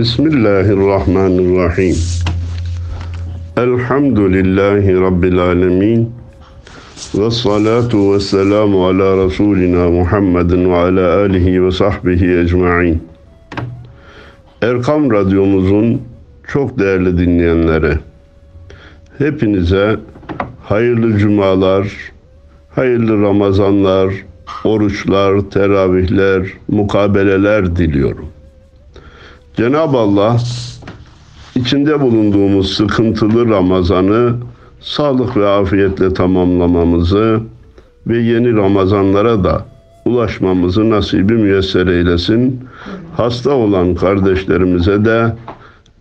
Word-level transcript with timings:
Bismillahirrahmanirrahim. 0.00 1.96
Elhamdülillahi 3.56 5.00
Rabbil 5.00 5.38
alemin. 5.38 6.12
Ve 7.14 7.30
salatu 7.30 8.14
ve 8.14 8.20
selamu 8.20 8.86
ala 8.86 9.24
Resulina 9.24 9.88
Muhammedin 9.88 10.70
ve 10.70 10.76
ala 10.76 11.16
alihi 11.18 11.64
ve 11.64 11.70
sahbihi 11.70 12.38
ecma'in. 12.38 13.02
Erkam 14.62 15.10
Radyomuzun 15.10 16.02
çok 16.48 16.78
değerli 16.78 17.18
dinleyenleri, 17.18 17.98
hepinize 19.18 19.96
hayırlı 20.64 21.18
cumalar, 21.18 21.92
hayırlı 22.70 23.22
Ramazanlar, 23.22 24.14
oruçlar, 24.64 25.40
teravihler, 25.50 26.46
mukabeleler 26.68 27.76
diliyorum. 27.76 28.29
Cenab-ı 29.60 29.96
Allah 29.96 30.36
içinde 31.54 32.00
bulunduğumuz 32.00 32.76
sıkıntılı 32.76 33.48
Ramazan'ı 33.48 34.34
sağlık 34.80 35.36
ve 35.36 35.48
afiyetle 35.48 36.14
tamamlamamızı 36.14 37.40
ve 38.06 38.18
yeni 38.18 38.56
Ramazanlara 38.56 39.44
da 39.44 39.66
ulaşmamızı 40.04 40.90
nasibi 40.90 41.32
müyesser 41.32 41.86
eylesin. 41.86 42.60
Hasta 43.16 43.50
olan 43.50 43.94
kardeşlerimize 43.94 45.04
de 45.04 45.36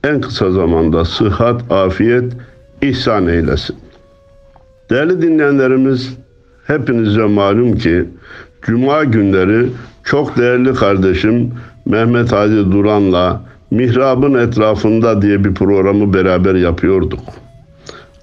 en 0.03 0.21
kısa 0.21 0.51
zamanda 0.51 1.05
sıhhat, 1.05 1.71
afiyet 1.71 2.33
ihsan 2.81 3.27
eylesin. 3.27 3.75
Değerli 4.89 5.21
dinleyenlerimiz, 5.21 6.17
hepinize 6.67 7.25
malum 7.25 7.77
ki 7.77 8.05
Cuma 8.61 9.03
günleri 9.03 9.69
çok 10.03 10.37
değerli 10.37 10.73
kardeşim 10.73 11.53
Mehmet 11.89 12.31
Hadi 12.31 12.71
Duran'la 12.71 13.41
Mihrab'ın 13.71 14.33
etrafında 14.33 15.21
diye 15.21 15.43
bir 15.43 15.53
programı 15.53 16.13
beraber 16.13 16.55
yapıyorduk. 16.55 17.19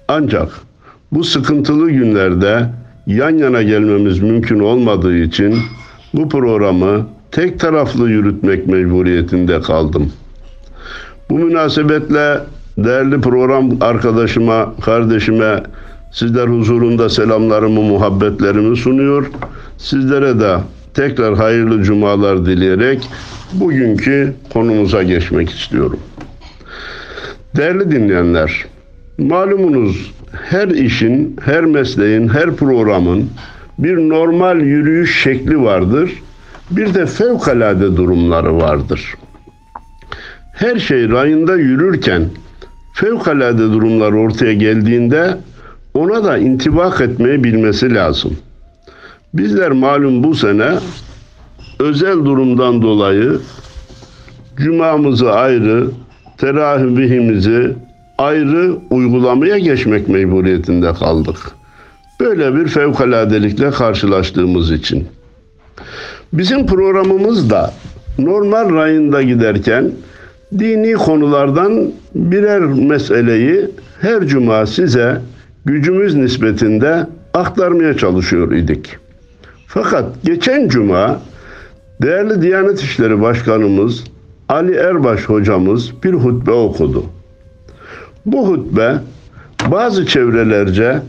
Ancak 0.07 0.49
bu 1.11 1.23
sıkıntılı 1.23 1.91
günlerde 1.91 2.69
yan 3.07 3.37
yana 3.37 3.61
gelmemiz 3.61 4.19
mümkün 4.19 4.59
olmadığı 4.59 5.17
için 5.17 5.55
bu 6.13 6.29
programı 6.29 7.05
tek 7.31 7.59
taraflı 7.59 8.09
yürütmek 8.09 8.67
mecburiyetinde 8.67 9.61
kaldım. 9.61 10.11
Bu 11.29 11.39
münasebetle 11.39 12.39
değerli 12.77 13.21
program 13.21 13.69
arkadaşıma, 13.81 14.73
kardeşime 14.81 15.63
sizler 16.11 16.47
huzurunda 16.47 17.09
selamlarımı, 17.09 17.81
muhabbetlerimi 17.81 18.77
sunuyor. 18.77 19.31
Sizlere 19.77 20.39
de 20.39 20.57
tekrar 20.93 21.35
hayırlı 21.35 21.83
cumalar 21.83 22.45
dileyerek 22.45 23.09
bugünkü 23.53 24.33
konumuza 24.53 25.03
geçmek 25.03 25.49
istiyorum. 25.49 25.99
Değerli 27.55 27.91
dinleyenler, 27.91 28.65
malumunuz 29.17 30.11
her 30.49 30.67
işin, 30.67 31.35
her 31.45 31.65
mesleğin, 31.65 32.27
her 32.27 32.55
programın 32.55 33.29
bir 33.79 33.97
normal 33.97 34.61
yürüyüş 34.61 35.23
şekli 35.23 35.61
vardır. 35.61 36.11
Bir 36.71 36.93
de 36.93 37.05
fevkalade 37.05 37.97
durumları 37.97 38.57
vardır. 38.57 39.13
Her 40.53 40.79
şey 40.79 41.09
rayında 41.09 41.55
yürürken 41.55 42.25
fevkalade 42.93 43.57
durumlar 43.57 44.11
ortaya 44.11 44.53
geldiğinde 44.53 45.37
ona 45.93 46.23
da 46.23 46.37
intibak 46.37 47.01
etmeyi 47.01 47.43
bilmesi 47.43 47.95
lazım. 47.95 48.37
Bizler 49.33 49.71
malum 49.71 50.23
bu 50.23 50.35
sene 50.35 50.71
özel 51.79 52.25
durumdan 52.25 52.81
dolayı 52.81 53.39
cumamızı 54.57 55.31
ayrı, 55.31 55.87
teravihimizi 56.37 57.75
ayrı 58.17 58.75
uygulamaya 58.89 59.57
geçmek 59.57 60.07
mecburiyetinde 60.09 60.93
kaldık. 60.93 61.37
Böyle 62.19 62.55
bir 62.55 62.67
fevkaladelikle 62.67 63.71
karşılaştığımız 63.71 64.71
için. 64.71 65.07
Bizim 66.33 66.65
programımız 66.65 67.49
da 67.49 67.73
normal 68.19 68.73
rayında 68.73 69.21
giderken 69.21 69.91
dini 70.59 70.93
konulardan 70.93 71.91
birer 72.15 72.59
meseleyi 72.59 73.69
her 74.01 74.27
cuma 74.27 74.65
size 74.65 75.21
gücümüz 75.65 76.15
nispetinde 76.15 77.07
aktarmaya 77.33 77.97
çalışıyor 77.97 78.51
idik. 78.51 78.97
Fakat 79.67 80.05
geçen 80.23 80.67
cuma 80.67 81.19
değerli 82.01 82.41
Diyanet 82.41 82.81
İşleri 82.81 83.21
Başkanımız 83.21 84.03
Ali 84.49 84.73
Erbaş 84.75 85.23
hocamız 85.23 86.03
bir 86.03 86.13
hutbe 86.13 86.51
okudu. 86.51 87.03
Bu 88.25 88.47
hutbe 88.47 88.97
bazı 89.71 90.05
çevrelerce 90.05 90.99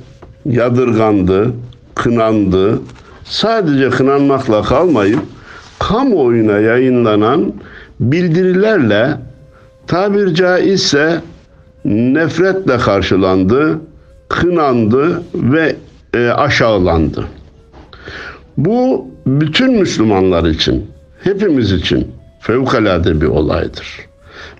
yadırgandı, 0.44 1.52
kınandı. 1.94 2.80
Sadece 3.24 3.90
kınanmakla 3.90 4.62
kalmayıp 4.62 5.20
kamuoyuna 5.78 6.58
yayınlanan 6.58 7.52
bildirilerle 8.00 9.16
tabir 9.86 10.34
caizse 10.34 11.20
nefretle 11.84 12.78
karşılandı, 12.78 13.78
kınandı 14.28 15.22
ve 15.34 15.76
e, 16.14 16.28
aşağılandı. 16.28 17.24
Bu 18.56 19.07
bütün 19.28 19.78
Müslümanlar 19.78 20.44
için, 20.44 20.86
hepimiz 21.22 21.72
için 21.72 22.08
fevkalade 22.40 23.20
bir 23.20 23.26
olaydır. 23.26 23.86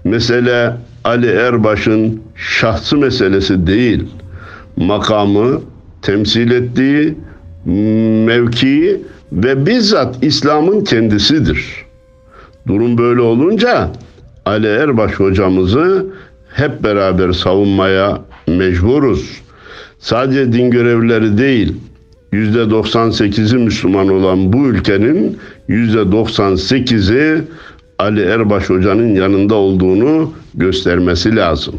Mesele 0.05 0.77
Ali 1.05 1.27
Erbaş'ın 1.27 2.21
şahsı 2.37 2.97
meselesi 2.97 3.67
değil, 3.67 4.05
makamı, 4.77 5.61
temsil 6.03 6.51
ettiği 6.51 7.15
mevkii 8.27 9.01
ve 9.33 9.67
bizzat 9.67 10.25
İslam'ın 10.25 10.85
kendisidir. 10.85 11.85
Durum 12.67 12.99
böyle 12.99 13.21
olunca 13.21 13.91
Ali 14.47 14.67
Erbaş 14.67 15.13
hocamızı 15.13 16.07
hep 16.55 16.85
beraber 16.85 17.33
savunmaya 17.33 18.21
mecburuz. 18.47 19.41
Sadece 19.99 20.53
din 20.53 20.71
görevlileri 20.71 21.39
değil, 21.39 21.77
98'i 22.33 23.59
Müslüman 23.59 24.09
olan 24.09 24.53
bu 24.53 24.67
ülkenin 24.67 25.39
yüzde 25.69 25.99
98'i 25.99 27.43
Ali 27.99 28.23
Erbaş 28.23 28.71
Hoca'nın 28.71 29.15
yanında 29.15 29.55
olduğunu 29.55 30.33
göstermesi 30.55 31.37
lazım. 31.37 31.75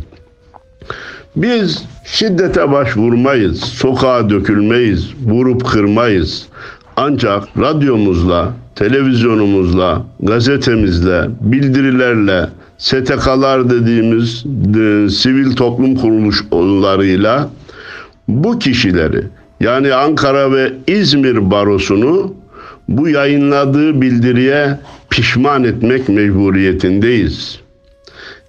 Biz 1.36 1.84
şiddete 2.06 2.72
başvurmayız, 2.72 3.60
sokağa 3.60 4.30
dökülmeyiz, 4.30 5.10
vurup 5.26 5.66
kırmayız. 5.66 6.48
Ancak 6.96 7.44
radyomuzla, 7.60 8.54
televizyonumuzla, 8.76 10.06
gazetemizle, 10.20 11.28
bildirilerle, 11.42 12.50
STK'lar 12.78 13.70
dediğimiz 13.70 14.44
de, 14.46 15.10
sivil 15.10 15.56
toplum 15.56 15.96
kuruluşlarıyla 15.96 17.50
bu 18.28 18.60
kişileri 18.60 19.24
yani 19.60 19.94
Ankara 19.94 20.52
ve 20.52 20.74
İzmir 20.88 21.52
barosunu 21.52 22.34
bu 22.88 23.10
yayınladığı 23.10 24.02
bildiriye 24.02 24.80
pişman 25.10 25.64
etmek 25.64 26.10
mecburiyetindeyiz. 26.10 27.60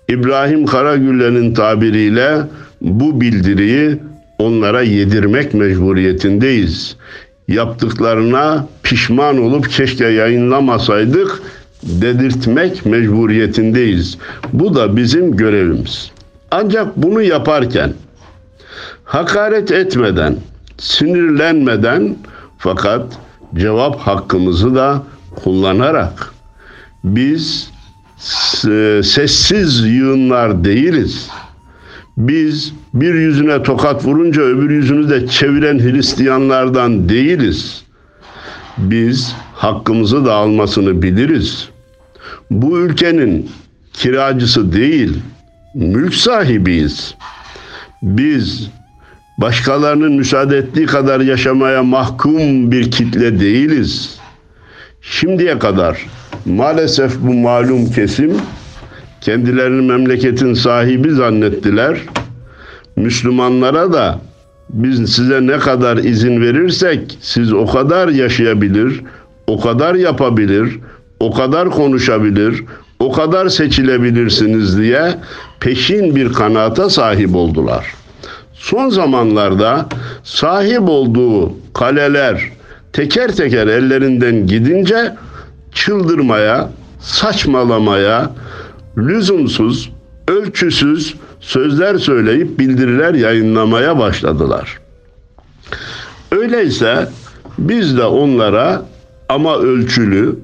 İbrahim 0.09 0.66
Karagüller'in 0.66 1.54
tabiriyle 1.54 2.38
bu 2.81 3.21
bildiriyi 3.21 3.97
onlara 4.38 4.82
yedirmek 4.82 5.54
mecburiyetindeyiz. 5.54 6.97
Yaptıklarına 7.48 8.66
pişman 8.82 9.42
olup 9.42 9.71
keşke 9.71 10.06
yayınlamasaydık 10.06 11.42
dedirtmek 11.82 12.87
mecburiyetindeyiz. 12.87 14.18
Bu 14.53 14.74
da 14.74 14.97
bizim 14.97 15.36
görevimiz. 15.36 16.10
Ancak 16.51 16.97
bunu 16.97 17.22
yaparken 17.22 17.92
hakaret 19.04 19.71
etmeden, 19.71 20.36
sinirlenmeden 20.80 22.16
fakat 22.59 23.18
cevap 23.54 24.00
hakkımızı 24.00 24.74
da 24.74 25.03
kullanarak 25.36 26.34
biz 27.04 27.71
sessiz 29.03 29.80
yığınlar 29.80 30.65
değiliz. 30.65 31.30
Biz 32.16 32.72
bir 32.94 33.15
yüzüne 33.15 33.62
tokat 33.62 34.04
vurunca 34.04 34.42
öbür 34.42 34.71
yüzünü 34.71 35.10
de 35.10 35.27
çeviren 35.27 35.78
Hristiyanlardan 35.78 37.09
değiliz. 37.09 37.84
Biz 38.78 39.34
hakkımızı 39.54 40.24
da 40.24 40.34
almasını 40.34 41.03
biliriz. 41.03 41.68
Bu 42.50 42.78
ülkenin 42.78 43.50
kiracısı 43.92 44.72
değil, 44.72 45.18
mülk 45.74 46.15
sahibiyiz. 46.15 47.15
Biz 48.03 48.71
başkalarının 49.41 50.13
müsaade 50.13 50.57
ettiği 50.57 50.87
kadar 50.87 51.21
yaşamaya 51.21 51.83
mahkum 51.83 52.72
bir 52.72 52.91
kitle 52.91 53.41
değiliz. 53.41 54.19
Şimdiye 55.03 55.59
kadar 55.59 56.07
maalesef 56.47 57.21
bu 57.21 57.34
malum 57.34 57.91
kesim 57.91 58.33
kendilerini 59.21 59.83
memleketin 59.83 60.54
sahibi 60.54 61.10
zannettiler. 61.10 61.98
Müslümanlara 62.97 63.92
da 63.92 64.21
biz 64.71 65.13
size 65.13 65.47
ne 65.47 65.59
kadar 65.59 65.97
izin 65.97 66.41
verirsek 66.41 67.19
siz 67.21 67.53
o 67.53 67.66
kadar 67.66 68.09
yaşayabilir, 68.09 69.01
o 69.47 69.60
kadar 69.60 69.95
yapabilir, 69.95 70.78
o 71.21 71.33
kadar 71.33 71.71
konuşabilir, 71.71 72.65
o 72.98 73.13
kadar 73.13 73.48
seçilebilirsiniz 73.48 74.78
diye 74.78 75.15
peşin 75.60 76.16
bir 76.16 76.33
kanaata 76.33 76.91
sahip 76.91 77.34
oldular. 77.34 78.00
Son 78.60 78.89
zamanlarda 78.89 79.86
sahip 80.24 80.89
olduğu 80.89 81.53
kaleler 81.74 82.53
teker 82.92 83.36
teker 83.36 83.66
ellerinden 83.66 84.47
gidince 84.47 85.15
çıldırmaya, 85.72 86.71
saçmalamaya, 87.01 88.30
lüzumsuz, 88.97 89.91
ölçüsüz 90.28 91.15
sözler 91.41 91.98
söyleyip 91.98 92.59
bildiriler 92.59 93.15
yayınlamaya 93.15 93.98
başladılar. 93.98 94.78
Öyleyse 96.30 97.09
biz 97.59 97.97
de 97.97 98.04
onlara 98.04 98.83
ama 99.28 99.56
ölçülü, 99.59 100.39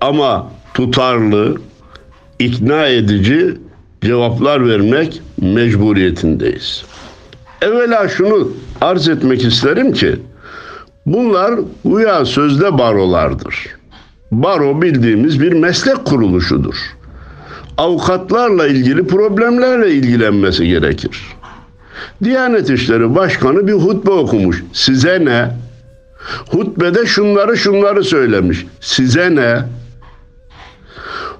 ama 0.00 0.50
tutarlı, 0.74 1.56
ikna 2.38 2.86
edici 2.86 3.54
cevaplar 4.02 4.68
vermek 4.68 5.22
mecburiyetindeyiz. 5.40 6.84
Evvela 7.62 8.08
şunu 8.08 8.52
arz 8.80 9.08
etmek 9.08 9.44
isterim 9.44 9.92
ki 9.92 10.16
bunlar 11.06 11.54
uya 11.84 12.24
sözde 12.24 12.78
barolardır. 12.78 13.66
Baro 14.30 14.82
bildiğimiz 14.82 15.40
bir 15.40 15.52
meslek 15.52 16.04
kuruluşudur. 16.04 16.74
Avukatlarla 17.78 18.66
ilgili 18.66 19.06
problemlerle 19.06 19.90
ilgilenmesi 19.90 20.68
gerekir. 20.68 21.22
Diyanet 22.24 22.70
İşleri 22.70 23.14
Başkanı 23.14 23.66
bir 23.66 23.72
hutbe 23.72 24.10
okumuş. 24.10 24.64
Size 24.72 25.24
ne? 25.24 25.50
Hutbede 26.50 27.06
şunları 27.06 27.56
şunları 27.56 28.04
söylemiş. 28.04 28.66
Size 28.80 29.34
ne? 29.34 29.58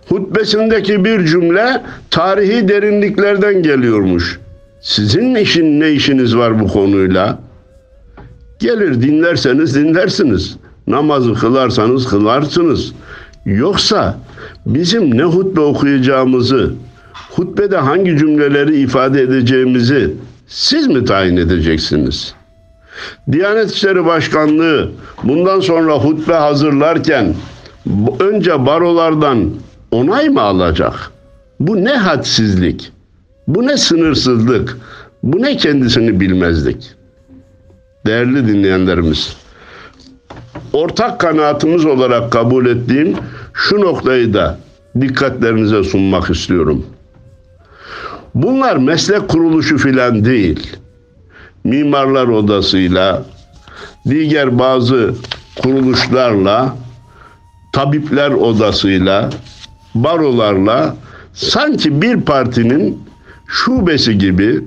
Hutbesindeki 0.09 1.05
bir 1.05 1.27
cümle 1.27 1.83
tarihi 2.11 2.69
derinliklerden 2.69 3.63
geliyormuş. 3.63 4.41
Sizin 4.89 5.35
işin 5.35 5.81
ne 5.81 5.91
işiniz 5.91 6.37
var 6.37 6.61
bu 6.61 6.69
konuyla? 6.69 7.39
Gelir 8.59 9.03
dinlerseniz 9.03 9.75
dinlersiniz. 9.75 10.57
Namazı 10.87 11.35
kılarsanız 11.35 12.09
kılarsınız. 12.09 12.93
Yoksa 13.45 14.19
bizim 14.67 15.19
ne 15.19 15.23
hutbe 15.23 15.61
okuyacağımızı, 15.61 16.73
hutbede 17.31 17.77
hangi 17.77 18.19
cümleleri 18.19 18.81
ifade 18.81 19.23
edeceğimizi 19.23 20.15
siz 20.47 20.87
mi 20.87 21.05
tayin 21.05 21.37
edeceksiniz? 21.37 22.35
Diyanet 23.33 23.71
İşleri 23.71 24.05
Başkanlığı 24.07 24.91
bundan 25.25 25.61
sonra 25.61 25.95
hutbe 25.95 26.35
hazırlarken 26.35 27.35
önce 28.21 28.67
barolardan 28.67 29.51
onay 29.91 30.29
mı 30.29 30.41
alacak? 30.41 31.11
Bu 31.61 31.85
ne 31.85 31.97
hadsizlik? 31.97 32.98
Bu 33.49 33.67
ne 33.67 33.77
sınırsızlık? 33.77 34.79
Bu 35.23 35.43
ne 35.43 35.57
kendisini 35.57 36.21
bilmezlik? 36.21 36.95
Değerli 38.07 38.49
dinleyenlerimiz, 38.49 39.37
ortak 40.73 41.21
kanaatimiz 41.21 41.87
olarak 41.87 42.33
kabul 42.33 42.67
ettiğim 42.67 43.17
şu 43.55 43.81
noktayı 43.81 44.35
da 44.35 44.59
dikkatlerinize 45.01 45.85
sunmak 45.85 46.31
istiyorum. 46.31 46.87
Bunlar 48.35 48.77
meslek 48.77 49.29
kuruluşu 49.29 49.79
filan 49.79 50.25
değil. 50.25 50.77
Mimarlar 51.65 52.29
odasıyla, 52.29 53.25
diğer 54.09 54.59
bazı 54.59 55.15
kuruluşlarla, 55.63 56.77
tabipler 57.73 58.31
odasıyla, 58.31 59.31
barolarla 59.95 60.97
sanki 61.33 62.03
bir 62.03 62.21
partinin 62.21 63.08
şubesi 63.49 64.19
gibi, 64.19 64.61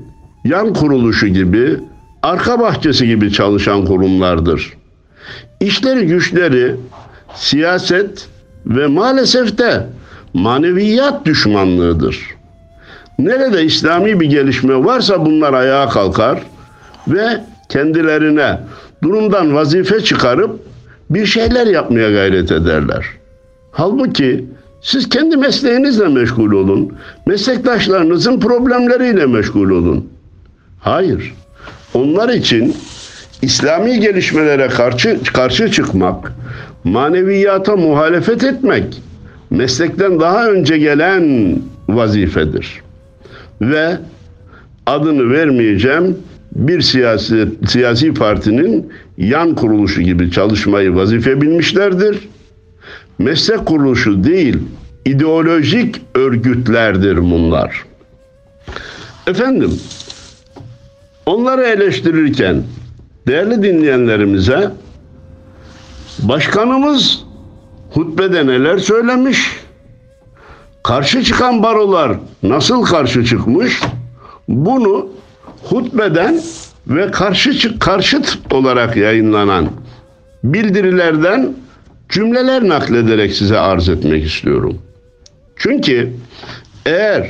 yan 0.45 0.73
kuruluşu 0.73 1.27
gibi, 1.27 1.77
arka 2.23 2.59
bahçesi 2.59 3.07
gibi 3.07 3.31
çalışan 3.31 3.85
kurumlardır. 3.85 4.73
İşleri 5.59 6.05
güçleri 6.07 6.75
siyaset 7.35 8.27
ve 8.65 8.87
maalesef 8.87 9.57
de 9.57 9.87
maneviyat 10.33 11.25
düşmanlığıdır. 11.25 12.19
Nerede 13.19 13.63
İslami 13.63 14.19
bir 14.19 14.25
gelişme 14.25 14.85
varsa 14.85 15.25
bunlar 15.25 15.53
ayağa 15.53 15.89
kalkar 15.89 16.39
ve 17.07 17.43
kendilerine 17.69 18.59
durumdan 19.03 19.55
vazife 19.55 19.99
çıkarıp 19.99 20.59
bir 21.09 21.25
şeyler 21.25 21.67
yapmaya 21.67 22.11
gayret 22.11 22.51
ederler. 22.51 23.05
Halbuki 23.71 24.45
siz 24.81 25.09
kendi 25.09 25.37
mesleğinizle 25.37 26.07
meşgul 26.07 26.51
olun. 26.51 26.93
Meslektaşlarınızın 27.25 28.39
problemleriyle 28.39 29.25
meşgul 29.25 29.69
olun. 29.69 30.09
Hayır. 30.79 31.33
Onlar 31.93 32.29
için 32.29 32.75
İslami 33.41 33.99
gelişmelere 33.99 34.67
karşı 34.67 35.19
karşı 35.33 35.71
çıkmak, 35.71 36.33
maneviyata 36.83 37.75
muhalefet 37.75 38.43
etmek 38.43 39.01
meslekten 39.49 40.19
daha 40.19 40.49
önce 40.49 40.77
gelen 40.77 41.55
vazifedir. 41.89 42.81
Ve 43.61 43.97
adını 44.85 45.33
vermeyeceğim 45.33 46.17
bir 46.55 46.81
siyasi 46.81 47.47
siyasi 47.67 48.13
partinin 48.13 48.89
yan 49.17 49.55
kuruluşu 49.55 50.01
gibi 50.01 50.31
çalışmayı 50.31 50.95
vazife 50.95 51.41
bilmişlerdir. 51.41 52.19
Meslek 53.21 53.65
kuruluşu 53.65 54.23
değil, 54.23 54.57
ideolojik 55.05 56.01
örgütlerdir 56.15 57.17
bunlar. 57.17 57.85
Efendim, 59.27 59.79
onları 61.25 61.63
eleştirirken 61.63 62.63
değerli 63.27 63.63
dinleyenlerimize 63.63 64.71
başkanımız 66.19 67.23
hutbede 67.93 68.47
neler 68.47 68.77
söylemiş? 68.77 69.59
Karşı 70.83 71.23
çıkan 71.23 71.63
barolar 71.63 72.17
nasıl 72.43 72.83
karşı 72.83 73.25
çıkmış? 73.25 73.81
Bunu 74.47 75.09
hutbeden 75.63 76.41
ve 76.87 77.11
karşı 77.11 77.53
çık 77.53 77.81
karşıt 77.81 78.37
olarak 78.51 78.95
yayınlanan 78.95 79.69
bildirilerden 80.43 81.53
cümleler 82.11 82.67
naklederek 82.67 83.33
size 83.33 83.59
arz 83.59 83.89
etmek 83.89 84.25
istiyorum. 84.25 84.77
Çünkü 85.55 86.09
eğer 86.85 87.27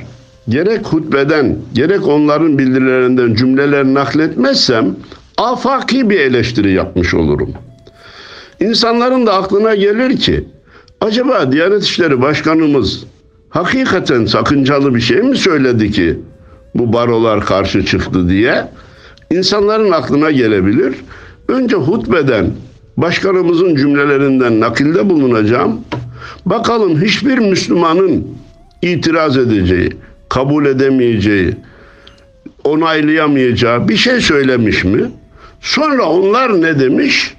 gerek 0.50 0.86
hutbeden 0.86 1.56
gerek 1.74 2.08
onların 2.08 2.58
bildirilerinden 2.58 3.36
cümleler 3.36 3.86
nakletmezsem 3.86 4.96
afaki 5.38 6.10
bir 6.10 6.20
eleştiri 6.20 6.72
yapmış 6.72 7.14
olurum. 7.14 7.54
İnsanların 8.60 9.26
da 9.26 9.34
aklına 9.34 9.76
gelir 9.76 10.18
ki 10.18 10.48
acaba 11.02 11.52
Diyanet 11.52 11.84
İşleri 11.84 12.22
Başkanımız 12.22 13.04
hakikaten 13.50 14.26
sakıncalı 14.26 14.96
bir 14.96 15.02
şey 15.02 15.22
mi 15.22 15.38
söyledi 15.38 15.92
ki 15.92 16.20
bu 16.76 16.94
barolar 16.94 17.46
karşı 17.46 17.86
çıktı 17.86 18.30
diye 18.30 18.68
insanların 19.32 19.92
aklına 19.92 20.32
gelebilir. 20.32 20.96
Önce 21.48 21.76
hutbeden 21.76 22.52
başkanımızın 22.98 23.76
cümlelerinden 23.76 24.60
nakilde 24.60 25.10
bulunacağım. 25.10 25.82
Bakalım 26.46 27.02
hiçbir 27.02 27.38
Müslümanın 27.38 28.28
itiraz 28.82 29.38
edeceği, 29.38 29.90
kabul 30.30 30.66
edemeyeceği, 30.66 31.56
onaylayamayacağı 32.64 33.88
bir 33.88 33.98
şey 33.98 34.22
söylemiş 34.22 34.84
mi? 34.84 35.02
Sonra 35.62 36.04
onlar 36.06 36.62
ne 36.62 36.80
demiş? 36.80 37.34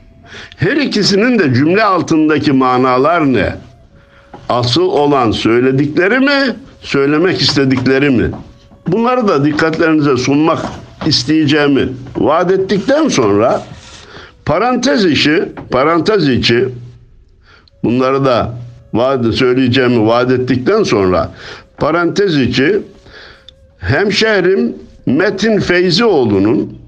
Her 0.56 0.76
ikisinin 0.76 1.38
de 1.38 1.54
cümle 1.54 1.84
altındaki 1.84 2.52
manalar 2.52 3.32
ne? 3.32 3.56
Asıl 4.48 4.82
olan 4.82 5.30
söyledikleri 5.30 6.18
mi, 6.18 6.56
söylemek 6.80 7.40
istedikleri 7.40 8.10
mi? 8.10 8.30
Bunları 8.88 9.28
da 9.28 9.44
dikkatlerinize 9.44 10.16
sunmak 10.16 10.62
isteyeceğimi 11.06 11.88
vaat 12.16 12.52
ettikten 12.52 13.08
sonra 13.08 13.62
parantez 14.44 15.04
işi, 15.04 15.48
parantez 15.70 16.28
içi 16.28 16.68
bunları 17.84 18.24
da 18.24 18.54
vaat 18.94 19.34
söyleyeceğimi 19.34 20.06
vaat 20.06 20.30
ettikten 20.30 20.82
sonra 20.82 21.30
parantez 21.78 22.36
içi 22.36 22.80
hemşehrim 23.78 24.76
Metin 25.06 25.60
Feyzioğlu'nun 25.60 26.78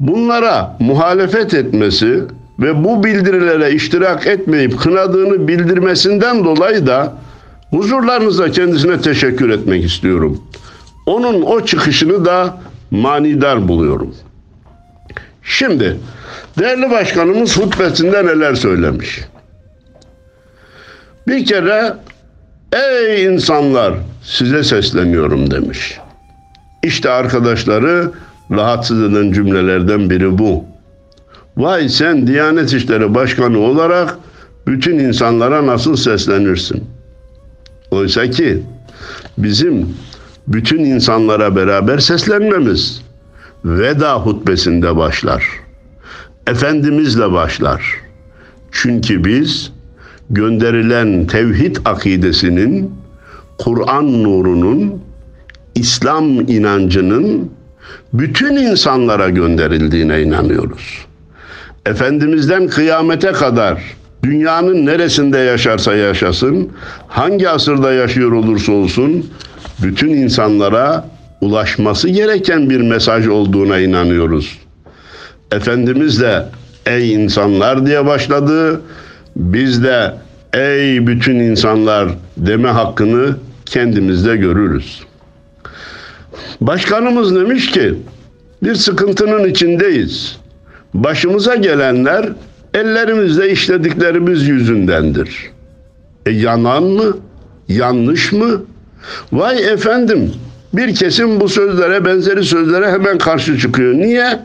bunlara 0.00 0.76
muhalefet 0.80 1.54
etmesi 1.54 2.22
ve 2.58 2.84
bu 2.84 3.04
bildirilere 3.04 3.72
iştirak 3.72 4.26
etmeyip 4.26 4.78
kınadığını 4.78 5.48
bildirmesinden 5.48 6.44
dolayı 6.44 6.86
da 6.86 7.14
Huzurlarınızda 7.70 8.50
kendisine 8.50 9.00
teşekkür 9.00 9.50
etmek 9.50 9.84
istiyorum. 9.84 10.42
Onun 11.06 11.42
o 11.42 11.64
çıkışını 11.64 12.24
da 12.24 12.58
manidar 12.90 13.68
buluyorum. 13.68 14.14
Şimdi 15.48 15.96
değerli 16.58 16.90
başkanımız 16.90 17.56
hutbesinde 17.56 18.26
neler 18.26 18.54
söylemiş? 18.54 19.20
Bir 21.28 21.46
kere 21.46 21.94
ey 22.72 23.24
insanlar 23.24 23.94
size 24.22 24.64
sesleniyorum 24.64 25.50
demiş. 25.50 25.98
İşte 26.82 27.10
arkadaşları 27.10 28.12
rahatsız 28.50 29.02
eden 29.02 29.32
cümlelerden 29.32 30.10
biri 30.10 30.38
bu. 30.38 30.64
Vay 31.56 31.88
sen 31.88 32.26
Diyanet 32.26 32.72
İşleri 32.72 33.14
Başkanı 33.14 33.58
olarak 33.58 34.18
bütün 34.66 34.98
insanlara 34.98 35.66
nasıl 35.66 35.96
seslenirsin? 35.96 36.84
Oysa 37.90 38.30
ki 38.30 38.62
bizim 39.38 39.96
bütün 40.48 40.78
insanlara 40.78 41.56
beraber 41.56 41.98
seslenmemiz 41.98 43.07
veda 43.64 44.14
hutbesinde 44.14 44.96
başlar. 44.96 45.44
Efendimizle 46.46 47.32
başlar. 47.32 47.96
Çünkü 48.72 49.24
biz 49.24 49.72
gönderilen 50.30 51.26
tevhid 51.26 51.76
akidesinin, 51.84 52.94
Kur'an 53.58 54.22
nurunun, 54.22 55.02
İslam 55.74 56.40
inancının 56.40 57.50
bütün 58.12 58.56
insanlara 58.56 59.28
gönderildiğine 59.28 60.22
inanıyoruz. 60.22 61.06
Efendimizden 61.86 62.66
kıyamete 62.66 63.32
kadar 63.32 63.82
dünyanın 64.22 64.86
neresinde 64.86 65.38
yaşarsa 65.38 65.94
yaşasın, 65.94 66.68
hangi 67.08 67.48
asırda 67.48 67.92
yaşıyor 67.92 68.32
olursa 68.32 68.72
olsun 68.72 69.26
bütün 69.82 70.08
insanlara 70.08 71.04
ulaşması 71.40 72.08
gereken 72.08 72.70
bir 72.70 72.80
mesaj 72.80 73.28
olduğuna 73.28 73.78
inanıyoruz. 73.78 74.58
Efendimiz 75.52 76.20
de 76.20 76.44
ey 76.86 77.14
insanlar 77.14 77.86
diye 77.86 78.06
başladı. 78.06 78.80
Biz 79.36 79.84
de 79.84 80.14
ey 80.54 81.06
bütün 81.06 81.34
insanlar 81.34 82.08
deme 82.36 82.68
hakkını 82.68 83.36
kendimizde 83.66 84.36
görürüz. 84.36 85.02
Başkanımız 86.60 87.34
demiş 87.34 87.70
ki 87.70 87.94
bir 88.62 88.74
sıkıntının 88.74 89.44
içindeyiz. 89.44 90.38
Başımıza 90.94 91.54
gelenler 91.54 92.28
ellerimizle 92.74 93.50
işlediklerimiz 93.50 94.48
yüzündendir. 94.48 95.50
E 96.26 96.30
yanan 96.30 96.82
mı? 96.82 97.16
Yanlış 97.68 98.32
mı? 98.32 98.62
Vay 99.32 99.72
efendim 99.72 100.32
bir 100.72 100.94
kesim 100.94 101.40
bu 101.40 101.48
sözlere 101.48 102.04
benzeri 102.04 102.44
sözlere 102.44 102.90
hemen 102.90 103.18
karşı 103.18 103.58
çıkıyor. 103.58 103.94
Niye? 103.94 104.40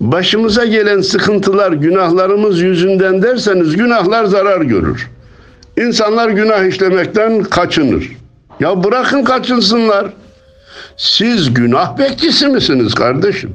Başımıza 0.00 0.64
gelen 0.64 1.00
sıkıntılar 1.00 1.72
günahlarımız 1.72 2.60
yüzünden 2.60 3.22
derseniz 3.22 3.76
günahlar 3.76 4.24
zarar 4.24 4.60
görür. 4.60 5.08
İnsanlar 5.76 6.28
günah 6.28 6.64
işlemekten 6.64 7.42
kaçınır. 7.42 8.10
Ya 8.60 8.84
bırakın 8.84 9.24
kaçınsınlar. 9.24 10.06
Siz 10.96 11.54
günah 11.54 11.98
bekçisi 11.98 12.46
misiniz 12.46 12.94
kardeşim? 12.94 13.54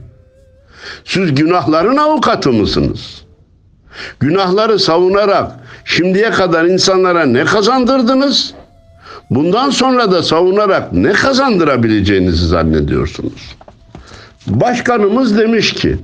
Siz 1.05 1.35
günahların 1.35 1.97
avukatı 1.97 2.51
mısınız? 2.51 3.25
Günahları 4.19 4.79
savunarak 4.79 5.51
şimdiye 5.85 6.31
kadar 6.31 6.65
insanlara 6.65 7.25
ne 7.25 7.45
kazandırdınız? 7.45 8.53
Bundan 9.29 9.69
sonra 9.69 10.11
da 10.11 10.23
savunarak 10.23 10.93
ne 10.93 11.11
kazandırabileceğinizi 11.11 12.47
zannediyorsunuz? 12.47 13.55
Başkanımız 14.47 15.37
demiş 15.37 15.73
ki, 15.73 15.97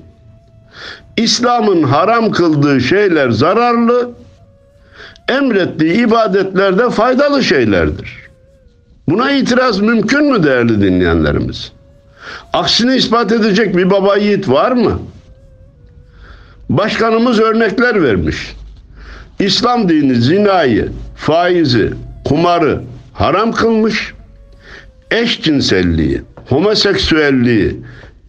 İslam'ın 1.17 1.83
haram 1.83 2.31
kıldığı 2.31 2.81
şeyler 2.81 3.29
zararlı, 3.29 4.11
emrettiği 5.29 5.93
ibadetlerde 5.93 6.89
faydalı 6.89 7.43
şeylerdir. 7.43 8.21
Buna 9.09 9.31
itiraz 9.31 9.79
mümkün 9.79 10.31
mü 10.31 10.43
değerli 10.43 10.81
dinleyenlerimiz? 10.81 11.71
Aksini 12.53 12.95
ispat 12.95 13.31
edecek 13.31 13.77
bir 13.77 13.89
baba 13.89 14.17
yiğit 14.17 14.49
var 14.49 14.71
mı? 14.71 14.99
Başkanımız 16.69 17.39
örnekler 17.39 18.03
vermiş. 18.03 18.55
İslam 19.39 19.89
dini 19.89 20.15
zinayı, 20.15 20.91
faizi, 21.15 21.93
kumarı 22.25 22.81
haram 23.21 23.51
kılmış. 23.51 24.13
Eşcinselliği, 25.11 26.21
homoseksüelliği, 26.49 27.81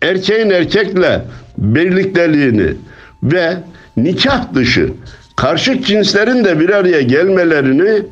erkeğin 0.03 0.51
erkekle 0.51 1.25
birlikteliğini 1.59 2.75
ve 3.23 3.57
nikah 3.97 4.55
dışı 4.55 4.93
karşı 5.37 5.83
cinslerin 5.83 6.45
de 6.45 6.61
bir 6.61 6.71
araya 6.71 7.03
gelmelerini 7.03 8.03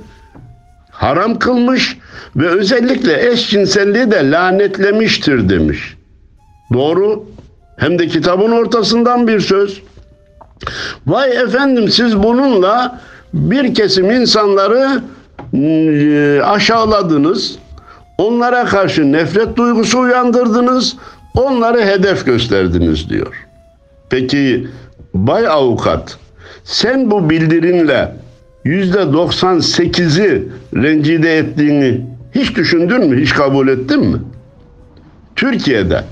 haram 0.90 1.38
kılmış 1.38 1.98
ve 2.36 2.48
özellikle 2.48 3.30
eşcinselliği 3.30 4.10
de 4.10 4.30
lanetlemiştir 4.30 5.48
demiş. 5.48 5.96
Doğru. 6.72 7.24
Hem 7.76 7.98
de 7.98 8.06
kitabın 8.06 8.50
ortasından 8.50 9.28
bir 9.28 9.40
söz. 9.40 9.82
Vay 11.06 11.36
efendim 11.36 11.88
siz 11.88 12.22
bununla 12.22 13.00
bir 13.34 13.74
kesim 13.74 14.10
insanları 14.10 15.02
aşağıladınız. 16.44 17.58
Onlara 18.18 18.64
karşı 18.64 19.12
nefret 19.12 19.56
duygusu 19.56 20.00
uyandırdınız. 20.00 20.96
Onları 21.34 21.80
hedef 21.80 22.26
gösterdiniz 22.26 23.10
diyor. 23.10 23.46
Peki 24.10 24.66
bay 25.14 25.48
avukat 25.48 26.18
sen 26.64 27.10
bu 27.10 27.30
bildirinle 27.30 28.12
yüzde 28.64 28.98
98'i 28.98 30.48
rencide 30.74 31.38
ettiğini 31.38 32.00
hiç 32.34 32.56
düşündün 32.56 33.08
mü? 33.08 33.22
Hiç 33.22 33.34
kabul 33.34 33.68
ettin 33.68 34.00
mi? 34.00 34.18
Türkiye'de 35.36 36.04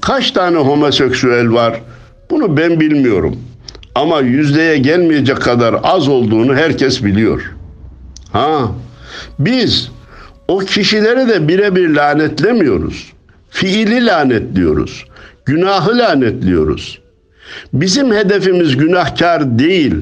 kaç 0.00 0.30
tane 0.30 0.56
homoseksüel 0.56 1.52
var? 1.52 1.80
Bunu 2.30 2.56
ben 2.56 2.80
bilmiyorum. 2.80 3.36
Ama 3.94 4.20
yüzdeye 4.20 4.78
gelmeyecek 4.78 5.36
kadar 5.36 5.76
az 5.82 6.08
olduğunu 6.08 6.54
herkes 6.54 7.04
biliyor. 7.04 7.54
Ha, 8.32 8.72
biz 9.38 9.90
o 10.48 10.58
kişileri 10.58 11.28
de 11.28 11.48
birebir 11.48 11.88
lanetlemiyoruz. 11.88 13.12
Fiili 13.50 14.06
lanetliyoruz. 14.06 15.04
Günahı 15.44 15.98
lanetliyoruz. 15.98 16.98
Bizim 17.72 18.12
hedefimiz 18.12 18.76
günahkar 18.76 19.58
değil, 19.58 19.94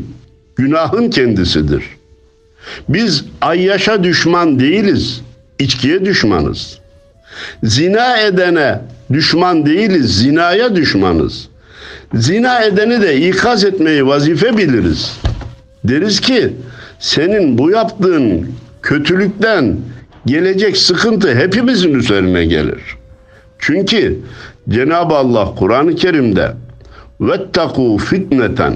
günahın 0.56 1.10
kendisidir. 1.10 1.84
Biz 2.88 3.24
ayyaşa 3.40 4.04
düşman 4.04 4.60
değiliz, 4.60 5.20
içkiye 5.58 6.04
düşmanız. 6.04 6.78
Zina 7.62 8.18
edene 8.18 8.80
düşman 9.12 9.66
değiliz, 9.66 10.18
zinaya 10.18 10.76
düşmanız. 10.76 11.48
Zina 12.14 12.60
edeni 12.60 13.02
de 13.02 13.28
ikaz 13.28 13.64
etmeyi 13.64 14.06
vazife 14.06 14.56
biliriz. 14.56 15.18
Deriz 15.84 16.20
ki 16.20 16.52
senin 16.98 17.58
bu 17.58 17.70
yaptığın 17.70 18.52
kötülükten 18.82 19.76
gelecek 20.26 20.76
sıkıntı 20.76 21.34
hepimizin 21.34 21.94
üzerine 21.94 22.44
gelir. 22.44 22.80
Çünkü 23.58 24.18
Cenab-ı 24.68 25.14
Allah 25.14 25.54
Kur'an-ı 25.54 25.94
Kerim'de 25.94 26.52
vettakû 27.20 27.98
fitneten 27.98 28.74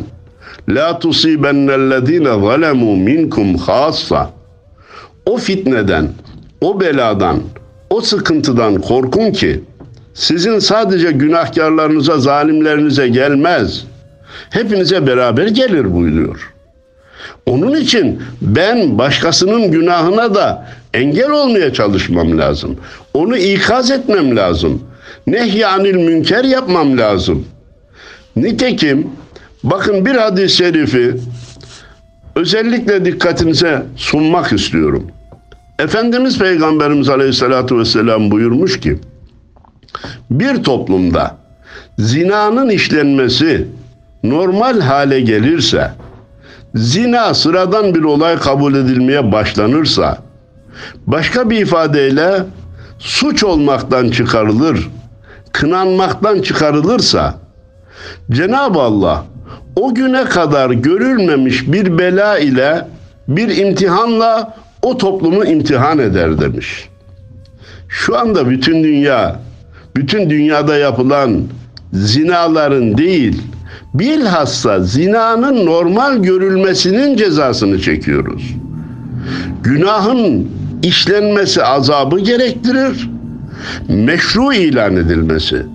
la 0.69 0.99
tusibennellezine 0.99 2.41
zalemu 2.41 2.97
minkum 2.97 3.55
hassa 3.55 4.31
o 5.27 5.37
fitneden, 5.37 6.09
o 6.61 6.81
beladan, 6.81 7.41
o 7.91 8.01
sıkıntıdan 8.01 8.81
korkun 8.81 9.33
ki 9.33 9.61
sizin 10.15 10.59
sadece 10.59 11.11
günahkarlarınıza, 11.11 12.19
zalimlerinize 12.19 13.09
gelmez. 13.09 13.85
Hepinize 14.51 15.07
beraber 15.07 15.47
gelir 15.47 15.95
buyuruyor. 15.95 16.53
Onun 17.47 17.81
için 17.81 18.23
ben 18.41 18.99
başkasının 18.99 19.71
günahına 19.71 20.35
da 20.35 20.69
engel 20.95 21.31
olmaya 21.31 21.73
çalışmam 21.73 22.39
lazım. 22.39 22.77
Onu 23.15 23.37
ikaz 23.37 23.91
etmem 23.91 24.37
lazım. 24.37 24.83
Nehyanil 25.27 25.95
münker 25.95 26.45
yapmam 26.45 26.99
lazım. 26.99 27.47
Nitekim 28.37 29.09
bakın 29.65 30.07
bir 30.07 30.15
hadis-i 30.15 30.57
şerifi 30.57 31.15
özellikle 32.37 33.05
dikkatinize 33.05 33.83
sunmak 33.97 34.53
istiyorum. 34.53 35.11
Efendimiz 35.79 36.39
Peygamberimiz 36.39 37.09
Aleyhisselatü 37.09 37.79
Vesselam 37.79 38.31
buyurmuş 38.31 38.81
ki 38.81 38.99
bir 40.31 40.63
toplumda 40.63 41.37
zinanın 41.99 42.69
işlenmesi 42.69 43.69
normal 44.25 44.81
hale 44.81 45.21
gelirse, 45.21 45.91
zina 46.75 47.35
sıradan 47.35 47.95
bir 47.95 48.03
olay 48.03 48.39
kabul 48.39 48.75
edilmeye 48.75 49.33
başlanırsa 49.33 50.19
Başka 51.07 51.51
bir 51.51 51.61
ifadeyle 51.61 52.45
suç 52.99 53.45
olmaktan 53.45 54.11
çıkarılır, 54.11 54.89
kınanmaktan 55.53 56.43
çıkarılırsa 56.43 57.35
Cenab-ı 58.31 58.81
Allah 58.81 59.25
o 59.77 59.95
güne 59.95 60.25
kadar 60.25 60.71
görülmemiş 60.71 61.73
bir 61.73 61.99
bela 61.99 62.39
ile 62.39 62.89
bir 63.29 63.57
imtihanla 63.57 64.57
o 64.83 64.99
toplumu 64.99 65.45
imtihan 65.45 65.99
eder 65.99 66.41
demiş. 66.41 66.89
Şu 67.89 68.19
anda 68.19 68.51
bütün 68.51 68.85
dünya, 68.85 69.41
bütün 69.97 70.31
dünyada 70.31 70.77
yapılan 70.77 71.43
zinaların 71.93 72.99
değil, 72.99 73.43
bilhassa 73.95 74.81
zinanın 74.81 75.67
normal 75.67 76.23
görülmesinin 76.23 77.17
cezasını 77.17 77.81
çekiyoruz. 77.81 78.55
Günahın 79.63 80.49
işlenmesi 80.83 81.65
azabı 81.65 82.21
gerektirir. 82.21 83.11
Meşru 83.89 84.53
ilan 84.53 84.97
edilmesi, 84.97 85.67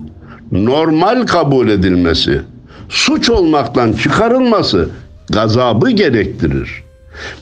normal 0.52 1.26
kabul 1.26 1.68
edilmesi, 1.68 2.40
suç 2.88 3.30
olmaktan 3.30 3.92
çıkarılması 3.92 4.88
gazabı 5.30 5.90
gerektirir. 5.90 6.82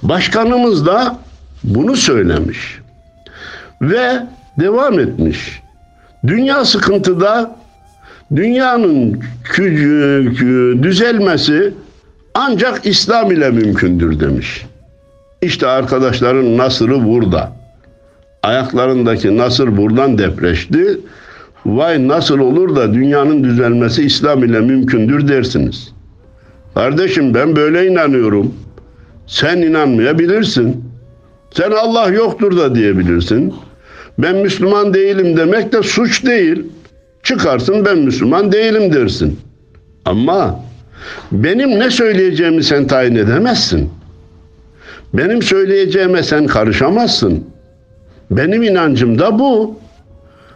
Başkanımız 0.03 0.87
da 0.87 1.19
bunu 1.65 1.97
söylemiş 1.97 2.79
ve 3.83 4.23
devam 4.61 4.99
etmiş. 4.99 5.63
Dünya 6.27 6.65
sıkıntıda 6.65 7.56
dünyanın 8.35 9.21
düzelmesi 10.83 11.73
ancak 12.35 12.87
İslam 12.87 13.33
ile 13.33 13.51
mümkündür 13.51 14.21
demiş. 14.21 14.67
İşte 15.43 15.67
arkadaşların 15.67 16.57
nasırı 16.57 17.05
burada. 17.05 17.53
Ayaklarındaki 18.43 19.37
nasır 19.37 19.77
buradan 19.77 20.19
depreşti. 20.19 21.01
Vay 21.67 22.09
nasıl 22.09 22.39
olur 22.39 22.77
da 22.77 22.95
dünyanın 22.95 23.45
düzelmesi 23.45 24.03
İslam 24.03 24.45
ile 24.45 24.61
mümkündür 24.61 25.29
dersiniz. 25.29 25.93
Kardeşim 26.75 27.35
ben 27.35 27.57
böyle 27.57 27.87
inanıyorum. 27.87 28.55
Sen 29.27 29.57
inanmayabilirsin. 29.57 30.85
Sen 31.51 31.71
Allah 31.71 32.09
yoktur 32.09 32.57
da 32.57 32.75
diyebilirsin. 32.75 33.55
Ben 34.19 34.37
Müslüman 34.37 34.95
değilim 34.95 35.37
demek 35.37 35.73
de 35.73 35.83
suç 35.83 36.25
değil. 36.27 36.67
Çıkarsın 37.27 37.85
ben 37.85 37.99
Müslüman 37.99 38.53
değilim 38.53 38.93
dersin. 38.93 39.41
Ama 40.05 40.61
benim 41.33 41.71
ne 41.71 41.91
söyleyeceğimi 41.91 42.65
sen 42.65 42.87
tayin 42.87 43.15
edemezsin. 43.15 43.91
Benim 45.15 45.43
söyleyeceğime 45.43 46.23
sen 46.23 46.47
karışamazsın. 46.47 47.45
Benim 48.31 48.63
inancım 48.63 49.19
da 49.19 49.39
bu. 49.39 49.79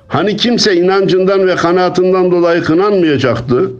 Hani 0.08 0.36
kimse 0.36 0.76
inancından 0.76 1.46
ve 1.46 1.56
kanaatından 1.56 2.30
dolayı 2.30 2.62
kınanmayacaktı. 2.62 3.70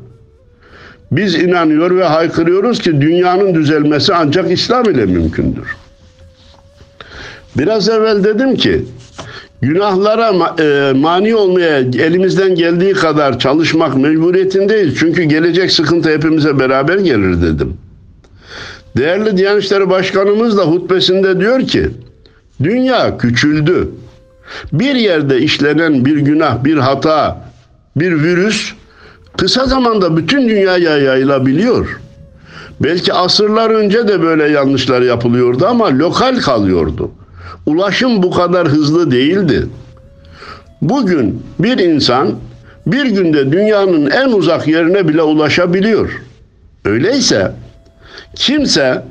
Biz 1.13 1.35
inanıyor 1.35 1.97
ve 1.97 2.05
haykırıyoruz 2.05 2.79
ki 2.79 3.01
dünyanın 3.01 3.55
düzelmesi 3.55 4.15
ancak 4.15 4.51
İslam 4.51 4.91
ile 4.91 5.07
mümkündür. 5.07 5.77
Biraz 7.59 7.89
evvel 7.89 8.25
dedim 8.25 8.57
ki 8.57 8.85
günahlara 9.63 10.55
e, 10.63 10.93
mani 10.93 11.35
olmaya 11.35 11.79
elimizden 11.79 12.55
geldiği 12.55 12.93
kadar 12.93 13.39
çalışmak 13.39 13.97
mecburiyetindeyiz. 13.97 14.97
Çünkü 14.99 15.23
gelecek 15.23 15.73
sıkıntı 15.73 16.11
hepimize 16.11 16.59
beraber 16.59 16.99
gelir 16.99 17.43
dedim. 17.43 17.77
Değerli 18.97 19.37
Diyanet 19.37 19.65
İşleri 19.65 19.91
Başkanımız 19.91 20.59
da 20.59 20.63
hutbesinde 20.63 21.41
diyor 21.41 21.61
ki 21.61 21.91
dünya 22.63 23.19
küçüldü. 23.19 23.89
Bir 24.73 24.95
yerde 24.95 25.39
işlenen 25.39 26.05
bir 26.05 26.17
günah, 26.17 26.65
bir 26.65 26.77
hata, 26.77 27.45
bir 27.97 28.23
virüs 28.23 28.73
kısa 29.37 29.67
zamanda 29.67 30.17
bütün 30.17 30.49
dünyaya 30.49 30.99
yayılabiliyor. 30.99 32.01
Belki 32.81 33.13
asırlar 33.13 33.71
önce 33.71 34.09
de 34.09 34.23
böyle 34.23 34.49
yanlışlar 34.49 35.03
yapılıyordu 35.03 35.67
ama 35.67 35.99
lokal 35.99 36.41
kalıyordu. 36.41 37.11
Ulaşım 37.71 38.23
bu 38.23 38.31
kadar 38.31 38.69
hızlı 38.69 39.11
değildi. 39.11 39.67
Bugün 40.83 41.43
bir 41.59 41.79
insan 41.79 42.35
bir 42.87 43.05
günde 43.05 43.53
dünyanın 43.53 44.11
en 44.11 44.29
uzak 44.33 44.69
yerine 44.69 45.09
bile 45.09 45.23
ulaşabiliyor. 45.23 46.23
Öyleyse 46.85 47.53
kimse 48.35 49.05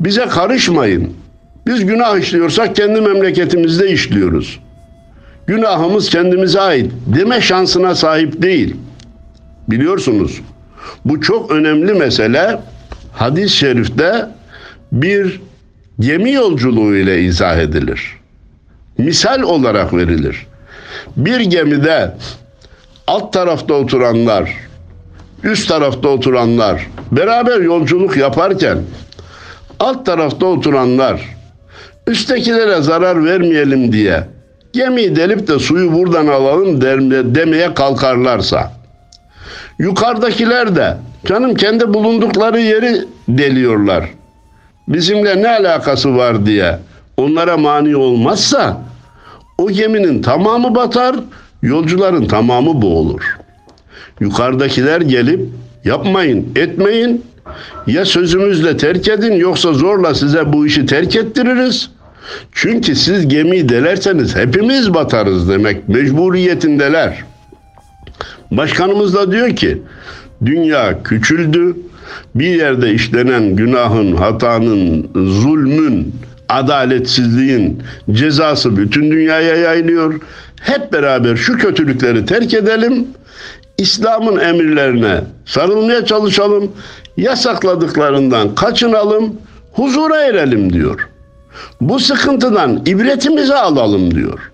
bize 0.00 0.26
karışmayın. 0.26 1.12
Biz 1.66 1.86
günah 1.86 2.18
işliyorsak 2.18 2.76
kendi 2.76 3.00
memleketimizde 3.00 3.90
işliyoruz. 3.90 4.60
Günahımız 5.46 6.10
kendimize 6.10 6.60
ait 6.60 6.92
deme 7.06 7.40
şansına 7.40 7.94
sahip 7.94 8.42
değil. 8.42 8.76
Biliyorsunuz 9.68 10.40
bu 11.04 11.20
çok 11.20 11.50
önemli 11.50 11.94
mesele 11.94 12.60
hadis-i 13.12 13.56
şerifte 13.56 14.28
bir 14.92 15.40
gemi 16.00 16.32
yolculuğu 16.32 16.96
ile 16.96 17.22
izah 17.22 17.56
edilir. 17.56 18.16
Misal 18.98 19.42
olarak 19.42 19.94
verilir. 19.94 20.46
Bir 21.16 21.40
gemide 21.40 22.14
alt 23.06 23.32
tarafta 23.32 23.74
oturanlar, 23.74 24.54
üst 25.42 25.68
tarafta 25.68 26.08
oturanlar 26.08 26.86
beraber 27.12 27.60
yolculuk 27.60 28.16
yaparken 28.16 28.78
alt 29.80 30.06
tarafta 30.06 30.46
oturanlar 30.46 31.36
üsttekilere 32.06 32.82
zarar 32.82 33.24
vermeyelim 33.24 33.92
diye 33.92 34.24
gemiyi 34.72 35.16
delip 35.16 35.48
de 35.48 35.58
suyu 35.58 35.92
buradan 35.92 36.26
alalım 36.26 36.80
demeye 37.34 37.74
kalkarlarsa 37.74 38.72
yukarıdakiler 39.78 40.76
de 40.76 40.96
canım 41.26 41.54
kendi 41.54 41.94
bulundukları 41.94 42.60
yeri 42.60 43.04
deliyorlar 43.28 44.04
bizimle 44.88 45.42
ne 45.42 45.48
alakası 45.48 46.16
var 46.16 46.46
diye 46.46 46.78
onlara 47.16 47.56
mani 47.56 47.96
olmazsa 47.96 48.80
o 49.58 49.70
geminin 49.70 50.22
tamamı 50.22 50.74
batar, 50.74 51.16
yolcuların 51.62 52.26
tamamı 52.26 52.82
boğulur. 52.82 53.38
Yukarıdakiler 54.20 55.00
gelip 55.00 55.40
yapmayın, 55.84 56.52
etmeyin. 56.56 57.24
Ya 57.86 58.04
sözümüzle 58.04 58.76
terk 58.76 59.08
edin 59.08 59.32
yoksa 59.32 59.72
zorla 59.72 60.14
size 60.14 60.52
bu 60.52 60.66
işi 60.66 60.86
terk 60.86 61.16
ettiririz. 61.16 61.90
Çünkü 62.52 62.94
siz 62.94 63.28
gemiyi 63.28 63.68
delerseniz 63.68 64.36
hepimiz 64.36 64.94
batarız 64.94 65.48
demek 65.48 65.88
mecburiyetindeler. 65.88 67.24
Başkanımız 68.50 69.14
da 69.14 69.32
diyor 69.32 69.56
ki 69.56 69.82
dünya 70.44 71.02
küçüldü, 71.02 71.76
bir 72.34 72.54
yerde 72.54 72.92
işlenen 72.92 73.56
günahın, 73.56 74.16
hatanın, 74.16 75.10
zulmün, 75.14 76.14
adaletsizliğin 76.48 77.82
cezası 78.12 78.76
bütün 78.76 79.10
dünyaya 79.10 79.56
yayılıyor. 79.56 80.20
Hep 80.60 80.92
beraber 80.92 81.36
şu 81.36 81.58
kötülükleri 81.58 82.26
terk 82.26 82.54
edelim. 82.54 83.06
İslam'ın 83.78 84.40
emirlerine 84.40 85.20
sarılmaya 85.44 86.04
çalışalım. 86.04 86.72
Yasakladıklarından 87.16 88.54
kaçınalım. 88.54 89.36
Huzura 89.72 90.20
erelim 90.20 90.72
diyor. 90.72 91.08
Bu 91.80 91.98
sıkıntıdan 91.98 92.82
ibretimizi 92.86 93.54
alalım 93.54 94.14
diyor. 94.14 94.52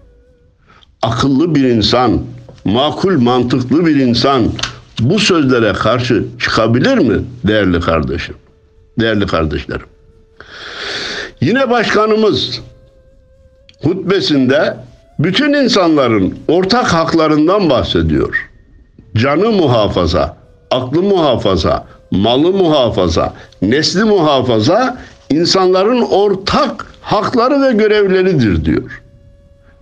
Akıllı 1.02 1.54
bir 1.54 1.64
insan, 1.64 2.20
makul 2.64 3.18
mantıklı 3.20 3.86
bir 3.86 3.96
insan 3.96 4.42
bu 5.00 5.18
sözlere 5.18 5.72
karşı 5.72 6.24
çıkabilir 6.40 6.98
mi 6.98 7.24
değerli 7.44 7.80
kardeşim? 7.80 8.34
Değerli 9.00 9.26
kardeşlerim. 9.26 9.86
Yine 11.40 11.70
başkanımız 11.70 12.60
hutbesinde 13.82 14.76
bütün 15.18 15.52
insanların 15.52 16.38
ortak 16.48 16.86
haklarından 16.92 17.70
bahsediyor. 17.70 18.48
Canı 19.16 19.52
muhafaza, 19.52 20.36
aklı 20.70 21.02
muhafaza, 21.02 21.86
malı 22.10 22.52
muhafaza, 22.52 23.34
nesli 23.62 24.04
muhafaza 24.04 24.98
insanların 25.30 26.02
ortak 26.02 26.86
hakları 27.00 27.62
ve 27.62 27.72
görevleridir 27.72 28.64
diyor. 28.64 29.02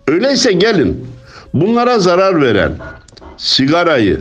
Öyleyse 0.08 0.52
gelin 0.52 1.06
bunlara 1.54 1.98
zarar 1.98 2.42
veren 2.42 2.72
sigarayı, 3.36 4.20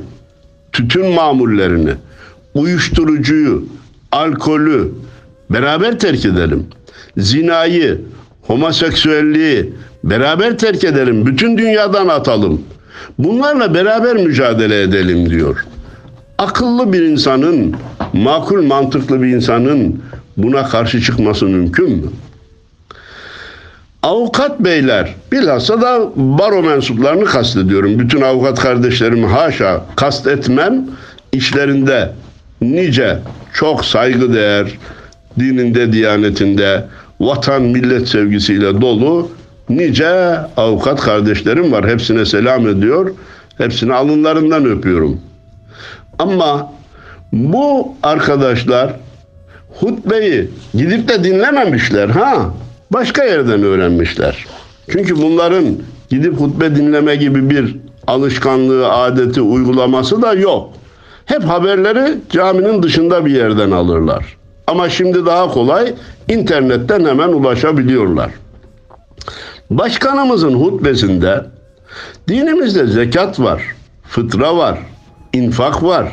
tütün 0.79 1.07
mamullerini, 1.07 1.91
uyuşturucuyu, 2.53 3.65
alkolü 4.11 4.91
beraber 5.49 5.99
terk 5.99 6.25
edelim. 6.25 6.67
Zinayı, 7.17 8.01
homoseksüelliği 8.41 9.73
beraber 10.03 10.57
terk 10.57 10.83
edelim. 10.83 11.25
Bütün 11.25 11.57
dünyadan 11.57 12.07
atalım. 12.07 12.61
Bunlarla 13.17 13.73
beraber 13.73 14.15
mücadele 14.15 14.81
edelim 14.81 15.29
diyor. 15.29 15.65
Akıllı 16.37 16.93
bir 16.93 17.01
insanın, 17.01 17.75
makul 18.13 18.63
mantıklı 18.63 19.21
bir 19.21 19.27
insanın 19.27 20.01
buna 20.37 20.65
karşı 20.65 21.01
çıkması 21.01 21.45
mümkün 21.45 21.89
mü? 21.89 22.07
Avukat 24.03 24.59
beyler, 24.59 25.15
bilhassa 25.31 25.81
da 25.81 26.09
baro 26.15 26.63
mensuplarını 26.63 27.25
kastediyorum. 27.25 27.99
Bütün 27.99 28.21
avukat 28.21 28.59
kardeşlerimi 28.59 29.27
haşa 29.27 29.81
kastetmem. 29.95 30.87
İşlerinde 31.31 32.11
nice 32.61 33.19
çok 33.53 33.85
saygıdeğer, 33.85 34.67
dininde, 35.39 35.93
diyanetinde, 35.93 36.85
vatan, 37.19 37.61
millet 37.61 38.07
sevgisiyle 38.07 38.81
dolu 38.81 39.31
nice 39.69 40.37
avukat 40.57 41.01
kardeşlerim 41.01 41.71
var. 41.71 41.89
Hepsine 41.89 42.25
selam 42.25 42.67
ediyor. 42.67 43.13
Hepsini 43.57 43.93
alınlarından 43.93 44.65
öpüyorum. 44.65 45.21
Ama 46.19 46.73
bu 47.33 47.95
arkadaşlar 48.03 48.93
hutbeyi 49.79 50.49
gidip 50.73 51.09
de 51.09 51.23
dinlememişler 51.23 52.09
ha. 52.09 52.49
Başka 52.93 53.23
yerden 53.23 53.63
öğrenmişler. 53.63 54.45
Çünkü 54.91 55.21
bunların 55.21 55.65
gidip 56.09 56.39
hutbe 56.39 56.75
dinleme 56.75 57.15
gibi 57.15 57.49
bir 57.49 57.75
alışkanlığı, 58.07 58.93
adeti, 58.93 59.41
uygulaması 59.41 60.21
da 60.21 60.33
yok. 60.33 60.69
Hep 61.25 61.43
haberleri 61.43 62.17
caminin 62.29 62.83
dışında 62.83 63.25
bir 63.25 63.31
yerden 63.31 63.71
alırlar. 63.71 64.37
Ama 64.67 64.89
şimdi 64.89 65.25
daha 65.25 65.47
kolay 65.51 65.93
internetten 66.27 67.05
hemen 67.05 67.29
ulaşabiliyorlar. 67.29 68.31
Başkanımızın 69.69 70.53
hutbesinde 70.53 71.45
dinimizde 72.27 72.87
zekat 72.87 73.39
var, 73.39 73.63
fıtra 74.03 74.57
var, 74.57 74.79
infak 75.33 75.83
var. 75.83 76.11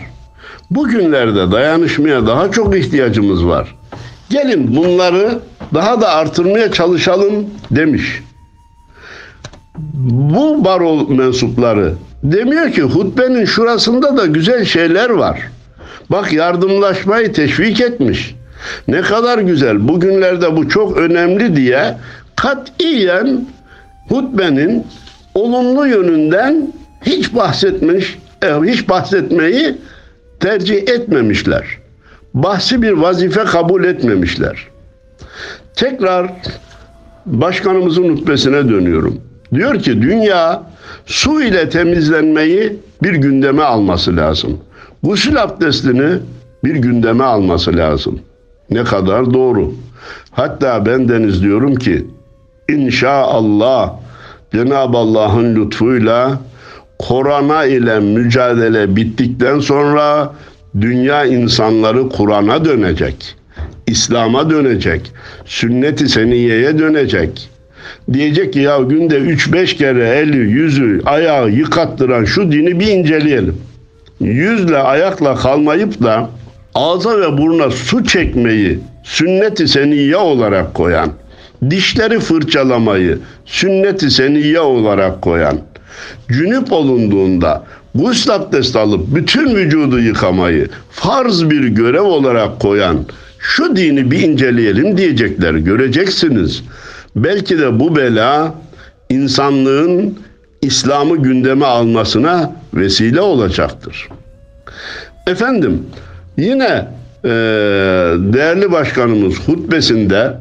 Bugünlerde 0.71 1.53
dayanışmaya 1.53 2.27
daha 2.27 2.51
çok 2.51 2.77
ihtiyacımız 2.77 3.47
var. 3.47 3.75
Gelin 4.31 4.77
bunları 4.77 5.39
daha 5.75 6.01
da 6.01 6.09
artırmaya 6.09 6.73
çalışalım 6.73 7.47
demiş. 7.71 8.23
Bu 10.11 10.65
baro 10.65 11.09
mensupları 11.09 11.95
demiyor 12.23 12.73
ki 12.73 12.83
hutbenin 12.83 13.45
şurasında 13.45 14.17
da 14.17 14.27
güzel 14.27 14.65
şeyler 14.65 15.11
var. 15.11 15.41
Bak 16.11 16.33
yardımlaşmayı 16.33 17.33
teşvik 17.33 17.81
etmiş. 17.81 18.35
Ne 18.89 19.01
kadar 19.01 19.39
güzel. 19.39 19.89
Bugünlerde 19.89 20.57
bu 20.57 20.69
çok 20.69 20.97
önemli 20.97 21.57
diye 21.57 21.95
katiyen 22.37 23.47
hutbenin 24.09 24.87
olumlu 25.35 25.87
yönünden 25.87 26.73
hiç 27.03 27.35
bahsetmiş, 27.35 28.19
e, 28.43 28.47
hiç 28.47 28.89
bahsetmeyi 28.89 29.79
tercih 30.41 30.77
etmemişler. 30.77 31.79
Bahsi 32.37 32.83
bir 32.83 32.93
vazife 32.93 33.45
kabul 33.45 33.85
etmemişler. 33.85 34.67
Tekrar 35.75 36.33
başkanımızın 37.27 38.17
hutbesine 38.17 38.69
dönüyorum. 38.69 39.21
Diyor 39.55 39.79
ki 39.79 40.03
dünya 40.03 40.63
su 41.07 41.43
ile 41.43 41.69
temizlenmeyi 41.69 42.77
bir 43.03 43.15
gündeme 43.15 43.63
alması 43.63 44.17
lazım. 44.17 44.59
Gusül 45.03 45.43
abdestini 45.43 46.19
bir 46.65 46.75
gündeme 46.75 47.25
alması 47.25 47.77
lazım. 47.77 48.21
Ne 48.71 48.85
kadar 48.85 49.35
doğru. 49.35 49.75
Hatta 50.31 50.87
ben 50.87 51.09
deniz 51.09 51.43
diyorum 51.43 51.75
ki 51.75 52.07
inşaallah 52.69 53.93
Cenab-ı 54.53 54.97
Allah'ın 54.99 55.57
lütfuyla 55.57 56.39
korona 56.99 57.65
ile 57.65 58.01
mücadele 58.01 58.97
bittikten 58.97 59.61
sonra 59.61 60.33
dünya 60.81 61.25
insanları 61.25 62.09
Kur'an'a 62.09 62.65
dönecek. 62.65 63.37
İslam'a 63.87 64.51
dönecek. 64.51 65.13
Sünnet-i 65.45 66.09
seniyeye 66.09 66.79
dönecek. 66.79 67.51
Diyecek 68.13 68.53
ki 68.53 68.59
ya 68.59 68.79
günde 68.79 69.17
3-5 69.19 69.77
kere 69.77 70.09
eli, 70.09 70.37
yüzü, 70.37 71.03
ayağı 71.05 71.51
yıkattıran 71.51 72.25
şu 72.25 72.53
dini 72.53 72.81
bir 72.81 72.87
inceleyelim. 72.87 73.57
Yüzle 74.21 74.79
ayakla 74.79 75.35
kalmayıp 75.35 76.03
da 76.03 76.31
ağza 76.75 77.21
ve 77.21 77.39
buruna 77.39 77.71
su 77.71 78.05
çekmeyi 78.05 78.79
sünnet-i 79.05 79.69
seniye 79.69 80.17
olarak 80.17 80.75
koyan, 80.75 81.13
dişleri 81.71 82.21
fırçalamayı 82.21 83.19
sünnet-i 83.45 84.11
seniye 84.11 84.61
olarak 84.61 85.23
koyan, 85.23 85.59
cünüp 86.29 86.73
olunduğunda 86.73 87.65
gusül 87.99 88.33
abdest 88.33 88.77
alıp 88.77 89.15
bütün 89.15 89.57
vücudu 89.57 89.99
yıkamayı 89.99 90.69
farz 90.91 91.51
bir 91.51 91.69
görev 91.69 92.03
olarak 92.03 92.61
koyan 92.61 93.07
şu 93.39 93.77
dini 93.77 94.11
bir 94.11 94.23
inceleyelim 94.23 94.99
diyecekler. 94.99 95.55
Göreceksiniz. 95.55 96.63
Belki 97.17 97.59
de 97.59 97.81
bu 97.81 97.97
bela 97.97 98.55
insanlığın 99.11 100.19
İslam'ı 100.63 101.17
gündeme 101.17 101.67
almasına 101.67 102.53
vesile 102.75 103.21
olacaktır. 103.21 104.09
Efendim 105.27 105.83
yine 106.37 106.89
e, 107.25 107.29
değerli 108.19 108.73
başkanımız 108.73 109.35
hutbesinde 109.35 110.33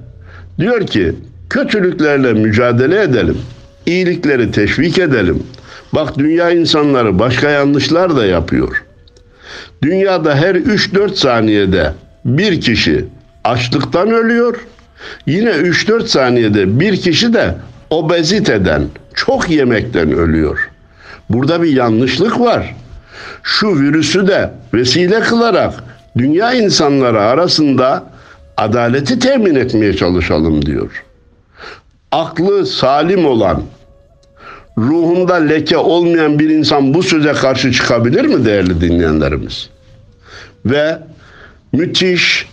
diyor 0.59 0.87
ki 0.87 1.15
kötülüklerle 1.49 2.33
mücadele 2.33 3.01
edelim. 3.01 3.37
iyilikleri 3.85 4.51
teşvik 4.51 4.99
edelim. 4.99 5.43
Bak 5.93 6.17
dünya 6.17 6.51
insanları 6.51 7.19
başka 7.19 7.49
yanlışlar 7.49 8.15
da 8.15 8.25
yapıyor. 8.25 8.83
Dünyada 9.83 10.35
her 10.35 10.55
3-4 10.55 11.15
saniyede 11.15 11.93
bir 12.25 12.61
kişi 12.61 13.05
açlıktan 13.43 14.11
ölüyor. 14.11 14.55
Yine 15.25 15.49
3-4 15.49 16.07
saniyede 16.07 16.79
bir 16.79 17.01
kişi 17.01 17.33
de 17.33 17.55
obeziteden, 17.89 18.83
çok 19.13 19.49
yemekten 19.49 20.11
ölüyor. 20.11 20.69
Burada 21.29 21.61
bir 21.61 21.69
yanlışlık 21.69 22.39
var. 22.39 22.75
Şu 23.43 23.79
virüsü 23.79 24.27
de 24.27 24.51
vesile 24.73 25.19
kılarak 25.19 25.73
dünya 26.17 26.53
insanları 26.53 27.21
arasında 27.21 28.03
adaleti 28.57 29.19
temin 29.19 29.55
etmeye 29.55 29.95
çalışalım 29.95 30.65
diyor. 30.65 31.03
Aklı 32.11 32.65
salim 32.65 33.25
olan, 33.25 33.61
ruhunda 34.77 35.35
leke 35.35 35.77
olmayan 35.77 36.39
bir 36.39 36.49
insan 36.49 36.93
bu 36.93 37.03
söze 37.03 37.33
karşı 37.33 37.71
çıkabilir 37.71 38.25
mi 38.25 38.45
değerli 38.45 38.81
dinleyenlerimiz? 38.81 39.69
Ve 40.65 40.99
müthiş 41.73 42.47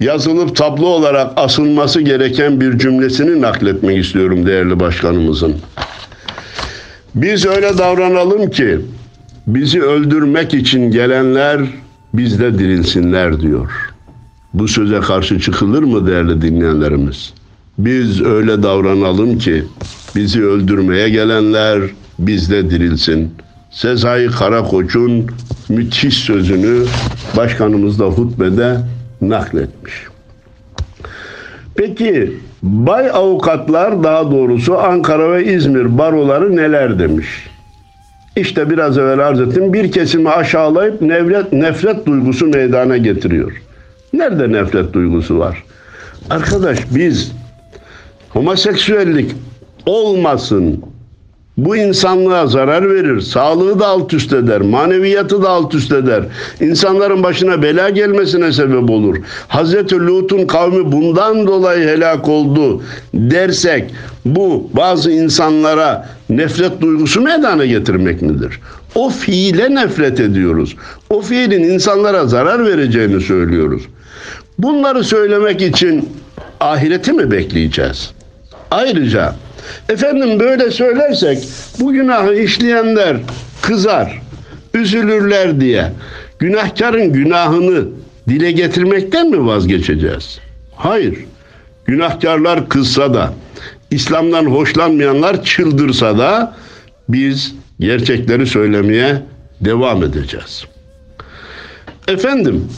yazılıp 0.00 0.56
tablo 0.56 0.86
olarak 0.86 1.32
asılması 1.36 2.00
gereken 2.00 2.60
bir 2.60 2.78
cümlesini 2.78 3.40
nakletmek 3.40 4.04
istiyorum 4.04 4.46
değerli 4.46 4.80
başkanımızın. 4.80 5.56
Biz 7.14 7.46
öyle 7.46 7.78
davranalım 7.78 8.50
ki 8.50 8.80
bizi 9.46 9.82
öldürmek 9.82 10.54
için 10.54 10.90
gelenler 10.90 11.60
bizde 12.14 12.58
dirilsinler 12.58 13.40
diyor. 13.40 13.70
Bu 14.54 14.68
söze 14.68 15.00
karşı 15.00 15.40
çıkılır 15.40 15.82
mı 15.82 16.06
değerli 16.06 16.42
dinleyenlerimiz? 16.42 17.32
Biz 17.78 18.22
öyle 18.22 18.62
davranalım 18.62 19.38
ki 19.38 19.64
bizi 20.16 20.44
öldürmeye 20.44 21.08
gelenler 21.08 21.82
bizde 22.18 22.70
dirilsin. 22.70 23.34
Sezai 23.70 24.26
Karakoç'un 24.26 25.26
müthiş 25.68 26.18
sözünü 26.18 26.84
başkanımız 27.36 27.98
da 27.98 28.04
hutbede 28.04 28.76
nakletmiş. 29.20 29.94
Peki 31.74 32.32
bay 32.62 33.10
avukatlar 33.10 34.04
daha 34.04 34.30
doğrusu 34.30 34.78
Ankara 34.78 35.32
ve 35.32 35.54
İzmir 35.54 35.98
baroları 35.98 36.56
neler 36.56 36.98
demiş? 36.98 37.26
İşte 38.36 38.70
biraz 38.70 38.98
evvel 38.98 39.18
arz 39.18 39.40
ettim. 39.40 39.72
Bir 39.72 39.92
kesimi 39.92 40.30
aşağılayıp 40.30 41.02
nefret, 41.02 41.52
nefret 41.52 42.06
duygusu 42.06 42.46
meydana 42.46 42.96
getiriyor. 42.96 43.62
Nerede 44.12 44.52
nefret 44.52 44.92
duygusu 44.92 45.38
var? 45.38 45.64
Arkadaş 46.30 46.78
biz 46.94 47.32
homoseksüellik 48.30 49.34
olmasın, 49.90 50.80
bu 51.56 51.76
insanlığa 51.76 52.46
zarar 52.46 52.94
verir, 52.94 53.20
sağlığı 53.20 53.80
da 53.80 53.86
alt 53.86 54.14
üst 54.14 54.32
eder, 54.32 54.60
maneviyatı 54.60 55.42
da 55.42 55.48
alt 55.50 55.74
üst 55.74 55.92
eder. 55.92 56.24
İnsanların 56.60 57.22
başına 57.22 57.62
bela 57.62 57.90
gelmesine 57.90 58.52
sebep 58.52 58.90
olur. 58.90 59.16
Hazreti 59.48 60.00
Lut'un 60.00 60.46
kavmi 60.46 60.92
bundan 60.92 61.46
dolayı 61.46 61.88
helak 61.88 62.28
oldu 62.28 62.82
dersek 63.14 63.90
bu 64.24 64.70
bazı 64.72 65.10
insanlara 65.10 66.08
nefret 66.28 66.80
duygusu 66.80 67.20
meydana 67.20 67.66
getirmek 67.66 68.22
midir? 68.22 68.60
O 68.94 69.10
fiile 69.10 69.74
nefret 69.74 70.20
ediyoruz. 70.20 70.76
O 71.10 71.20
fiilin 71.20 71.62
insanlara 71.62 72.26
zarar 72.26 72.66
vereceğini 72.66 73.20
söylüyoruz. 73.20 73.82
Bunları 74.58 75.04
söylemek 75.04 75.62
için 75.62 76.08
ahireti 76.60 77.12
mi 77.12 77.30
bekleyeceğiz? 77.30 78.10
Ayrıca 78.70 79.34
Efendim 79.88 80.40
böyle 80.40 80.70
söylersek 80.70 81.48
bu 81.80 81.92
günahı 81.92 82.34
işleyenler 82.34 83.16
kızar, 83.62 84.22
üzülürler 84.74 85.60
diye 85.60 85.92
günahkarın 86.38 87.12
günahını 87.12 87.84
dile 88.28 88.52
getirmekten 88.52 89.30
mi 89.30 89.46
vazgeçeceğiz? 89.46 90.38
Hayır. 90.76 91.18
Günahkarlar 91.84 92.68
kızsa 92.68 93.14
da, 93.14 93.32
İslam'dan 93.90 94.46
hoşlanmayanlar 94.46 95.44
çıldırsa 95.44 96.18
da 96.18 96.54
biz 97.08 97.54
gerçekleri 97.80 98.46
söylemeye 98.46 99.22
devam 99.60 100.02
edeceğiz. 100.02 100.64
Efendim, 102.08 102.68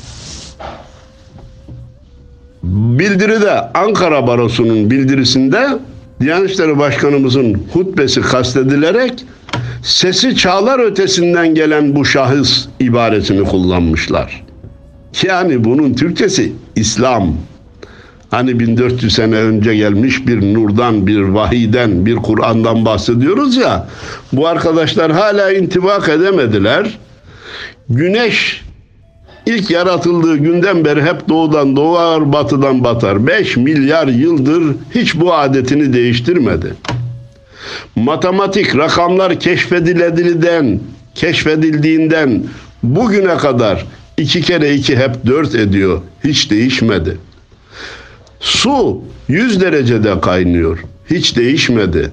bildiride 2.62 3.52
Ankara 3.74 4.26
Barosu'nun 4.26 4.90
bildirisinde 4.90 5.68
Diyanet 6.22 6.50
İşleri 6.50 6.78
Başkanımızın 6.78 7.62
hutbesi 7.72 8.20
kastedilerek 8.20 9.24
sesi 9.82 10.36
çağlar 10.36 10.78
ötesinden 10.78 11.54
gelen 11.54 11.96
bu 11.96 12.04
şahıs 12.04 12.66
ibaresini 12.80 13.44
kullanmışlar. 13.44 14.44
Yani 15.22 15.64
bunun 15.64 15.94
Türkçesi 15.94 16.52
İslam. 16.76 17.34
Hani 18.30 18.60
1400 18.60 19.14
sene 19.14 19.36
önce 19.36 19.74
gelmiş 19.74 20.26
bir 20.26 20.54
nurdan, 20.54 21.06
bir 21.06 21.20
vahiden, 21.20 22.06
bir 22.06 22.16
Kur'an'dan 22.16 22.84
bahsediyoruz 22.84 23.56
ya. 23.56 23.88
Bu 24.32 24.46
arkadaşlar 24.46 25.12
hala 25.12 25.52
intibak 25.52 26.08
edemediler. 26.08 26.98
Güneş 27.88 28.61
ilk 29.46 29.70
yaratıldığı 29.70 30.36
günden 30.36 30.84
beri 30.84 31.02
hep 31.02 31.28
doğudan 31.28 31.76
doğar, 31.76 32.32
batıdan 32.32 32.84
batar. 32.84 33.26
5 33.26 33.56
milyar 33.56 34.08
yıldır 34.08 34.76
hiç 34.94 35.20
bu 35.20 35.34
adetini 35.34 35.92
değiştirmedi. 35.92 36.74
Matematik 37.96 38.76
rakamlar 38.76 39.40
keşfedildiğinden, 39.40 40.80
keşfedildiğinden 41.14 42.44
bugüne 42.82 43.36
kadar 43.36 43.86
iki 44.16 44.42
kere 44.42 44.74
iki 44.74 44.96
hep 44.96 45.26
dört 45.26 45.54
ediyor. 45.54 46.00
Hiç 46.24 46.50
değişmedi. 46.50 47.16
Su 48.40 49.02
100 49.28 49.60
derecede 49.60 50.20
kaynıyor. 50.20 50.84
Hiç 51.10 51.36
değişmedi. 51.36 52.10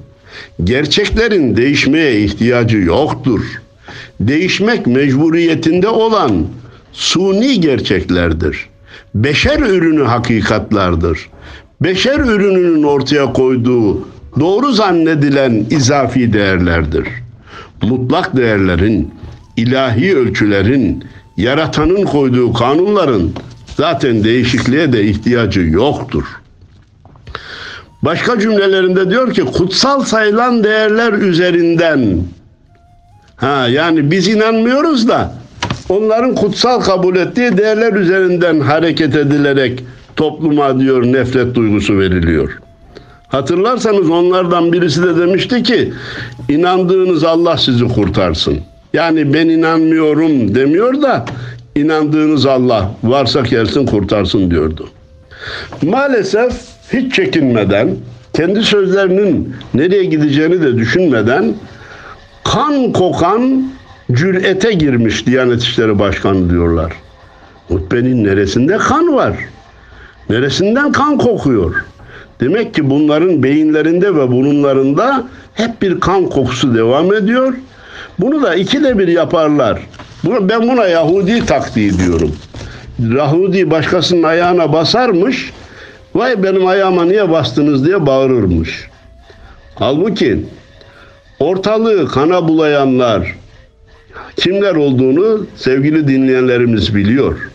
Gerçeklerin 0.63 1.57
değişmeye 1.57 2.21
ihtiyacı 2.21 2.77
yoktur. 2.77 3.41
Değişmek 4.19 4.87
mecburiyetinde 4.87 5.87
olan 5.87 6.47
suni 6.99 7.61
gerçeklerdir. 7.61 8.69
Beşer 9.15 9.59
ürünü 9.59 10.03
hakikatlardır. 10.03 11.29
Beşer 11.81 12.19
ürününün 12.19 12.83
ortaya 12.83 13.33
koyduğu 13.33 14.07
doğru 14.39 14.71
zannedilen 14.71 15.65
izafi 15.69 16.33
değerlerdir. 16.33 17.07
Mutlak 17.81 18.37
değerlerin, 18.37 19.13
ilahi 19.57 20.17
ölçülerin, 20.17 21.03
yaratanın 21.37 22.05
koyduğu 22.05 22.53
kanunların 22.53 23.31
zaten 23.77 24.23
değişikliğe 24.23 24.93
de 24.93 25.03
ihtiyacı 25.03 25.61
yoktur. 25.61 26.23
Başka 28.01 28.39
cümlelerinde 28.39 29.09
diyor 29.09 29.33
ki 29.33 29.45
kutsal 29.45 30.03
sayılan 30.03 30.63
değerler 30.63 31.13
üzerinden 31.13 32.23
ha 33.35 33.67
yani 33.67 34.11
biz 34.11 34.27
inanmıyoruz 34.27 35.07
da 35.07 35.38
onların 35.89 36.35
kutsal 36.35 36.81
kabul 36.81 37.15
ettiği 37.15 37.57
değerler 37.57 37.93
üzerinden 37.93 38.59
hareket 38.59 39.15
edilerek 39.15 39.83
topluma 40.15 40.79
diyor 40.79 41.03
nefret 41.03 41.55
duygusu 41.55 41.99
veriliyor. 41.99 42.59
Hatırlarsanız 43.27 44.09
onlardan 44.09 44.73
birisi 44.73 45.03
de 45.03 45.17
demişti 45.17 45.63
ki 45.63 45.93
inandığınız 46.49 47.23
Allah 47.23 47.57
sizi 47.57 47.87
kurtarsın. 47.87 48.59
Yani 48.93 49.33
ben 49.33 49.49
inanmıyorum 49.49 50.55
demiyor 50.55 51.01
da 51.01 51.25
inandığınız 51.75 52.45
Allah 52.45 52.91
varsa 53.03 53.41
gelsin 53.41 53.85
kurtarsın 53.85 54.51
diyordu. 54.51 54.89
Maalesef 55.81 56.53
hiç 56.93 57.15
çekinmeden 57.15 57.95
kendi 58.33 58.63
sözlerinin 58.63 59.55
nereye 59.73 60.03
gideceğini 60.03 60.61
de 60.61 60.77
düşünmeden 60.77 61.53
kan 62.43 62.93
kokan 62.93 63.71
cürete 64.11 64.71
girmiş 64.71 65.25
Diyanet 65.25 65.61
İşleri 65.61 65.99
Başkanı 65.99 66.49
diyorlar. 66.49 66.93
Hutbenin 67.67 68.23
neresinde 68.23 68.77
kan 68.77 69.15
var? 69.15 69.33
Neresinden 70.29 70.91
kan 70.91 71.17
kokuyor? 71.17 71.85
Demek 72.39 72.73
ki 72.73 72.89
bunların 72.89 73.43
beyinlerinde 73.43 74.15
ve 74.15 74.31
burunlarında 74.31 75.23
hep 75.53 75.81
bir 75.81 75.99
kan 75.99 76.25
kokusu 76.25 76.75
devam 76.75 77.13
ediyor. 77.13 77.53
Bunu 78.19 78.43
da 78.43 78.55
ikide 78.55 78.99
bir 78.99 79.07
yaparlar. 79.07 79.81
Ben 80.23 80.69
buna 80.69 80.87
Yahudi 80.87 81.45
taktiği 81.45 81.99
diyorum. 81.99 82.35
Yahudi 82.99 83.71
başkasının 83.71 84.23
ayağına 84.23 84.73
basarmış. 84.73 85.53
Vay 86.15 86.43
benim 86.43 86.67
ayağıma 86.67 87.05
niye 87.05 87.31
bastınız 87.31 87.85
diye 87.85 88.05
bağırırmış. 88.05 88.89
Halbuki 89.75 90.45
ortalığı 91.39 92.07
kana 92.07 92.47
bulayanlar 92.47 93.38
kimler 94.35 94.75
olduğunu 94.75 95.45
sevgili 95.55 96.07
dinleyenlerimiz 96.07 96.95
biliyor. 96.95 97.49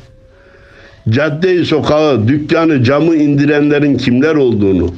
Caddeyi, 1.09 1.65
sokağı, 1.65 2.29
dükkanı, 2.29 2.85
camı 2.85 3.17
indirenlerin 3.17 3.97
kimler 3.97 4.35
olduğunu, 4.35 4.95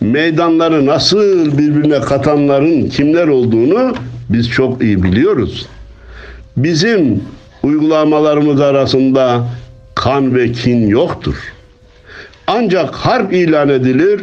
meydanları 0.00 0.86
nasıl 0.86 1.58
birbirine 1.58 2.00
katanların 2.00 2.88
kimler 2.88 3.28
olduğunu 3.28 3.94
biz 4.28 4.50
çok 4.50 4.82
iyi 4.82 5.02
biliyoruz. 5.02 5.66
Bizim 6.56 7.22
uygulamalarımız 7.62 8.60
arasında 8.60 9.46
kan 9.94 10.34
ve 10.34 10.52
kin 10.52 10.88
yoktur. 10.88 11.34
Ancak 12.46 12.94
harp 12.94 13.32
ilan 13.32 13.68
edilir, 13.68 14.20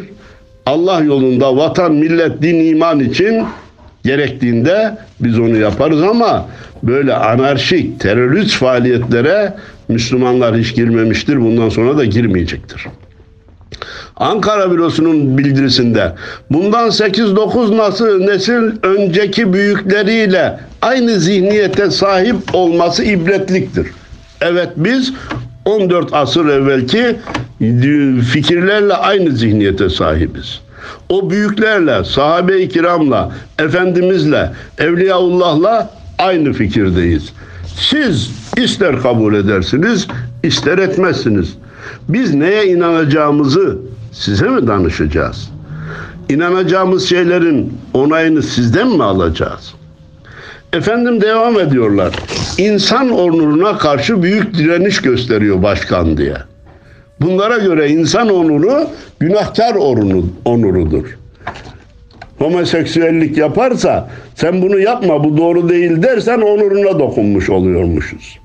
Allah 0.65 1.01
yolunda 1.01 1.57
vatan, 1.57 1.93
millet, 1.93 2.41
din, 2.41 2.65
iman 2.65 2.99
için 2.99 3.43
gerektiğinde 4.03 4.97
biz 5.19 5.39
onu 5.39 5.57
yaparız 5.57 6.01
ama 6.01 6.47
böyle 6.83 7.13
anarşik, 7.13 7.99
terörist 7.99 8.55
faaliyetlere 8.55 9.53
Müslümanlar 9.87 10.57
hiç 10.57 10.75
girmemiştir. 10.75 11.41
Bundan 11.41 11.69
sonra 11.69 11.97
da 11.97 12.05
girmeyecektir. 12.05 12.85
Ankara 14.15 14.71
Bürosu'nun 14.71 15.37
bildirisinde 15.37 16.11
bundan 16.51 16.89
8-9 16.89 17.77
nasıl 17.77 18.19
nesil 18.19 18.71
önceki 18.83 19.53
büyükleriyle 19.53 20.59
aynı 20.81 21.19
zihniyete 21.19 21.91
sahip 21.91 22.35
olması 22.53 23.03
ibretliktir. 23.03 23.87
Evet 24.41 24.69
biz 24.75 25.13
14 25.65 26.13
asır 26.13 26.45
evvelki 26.45 27.15
fikirlerle 28.31 28.93
aynı 28.93 29.31
zihniyete 29.31 29.89
sahibiz. 29.89 30.62
O 31.09 31.29
büyüklerle, 31.29 32.03
sahabe-i 32.03 32.69
kiramla, 32.69 33.31
Efendimizle, 33.59 34.51
Evliyaullah'la 34.77 35.89
aynı 36.17 36.53
fikirdeyiz. 36.53 37.33
Siz 37.75 38.31
ister 38.57 39.01
kabul 39.01 39.33
edersiniz, 39.33 40.07
ister 40.43 40.77
etmezsiniz. 40.77 41.53
Biz 42.09 42.33
neye 42.33 42.65
inanacağımızı 42.65 43.77
size 44.11 44.47
mi 44.47 44.67
danışacağız? 44.67 45.49
İnanacağımız 46.29 47.09
şeylerin 47.09 47.77
onayını 47.93 48.43
sizden 48.43 48.87
mi 48.87 49.03
alacağız? 49.03 49.73
Efendim 50.73 51.21
devam 51.21 51.59
ediyorlar. 51.59 52.13
İnsan 52.57 53.09
onuruna 53.09 53.77
karşı 53.77 54.23
büyük 54.23 54.57
direniş 54.57 55.01
gösteriyor 55.01 55.63
başkan 55.63 56.17
diye. 56.17 56.37
Bunlara 57.21 57.57
göre 57.57 57.89
insan 57.89 58.29
onuru 58.29 58.87
günahkar 59.19 59.75
onuru, 59.75 60.25
onurudur. 60.45 61.17
Homoseksüellik 62.37 63.37
yaparsa 63.37 64.09
sen 64.35 64.61
bunu 64.61 64.79
yapma 64.79 65.23
bu 65.23 65.37
doğru 65.37 65.69
değil 65.69 66.03
dersen 66.03 66.41
onuruna 66.41 66.99
dokunmuş 66.99 67.49
oluyormuşuz. 67.49 68.39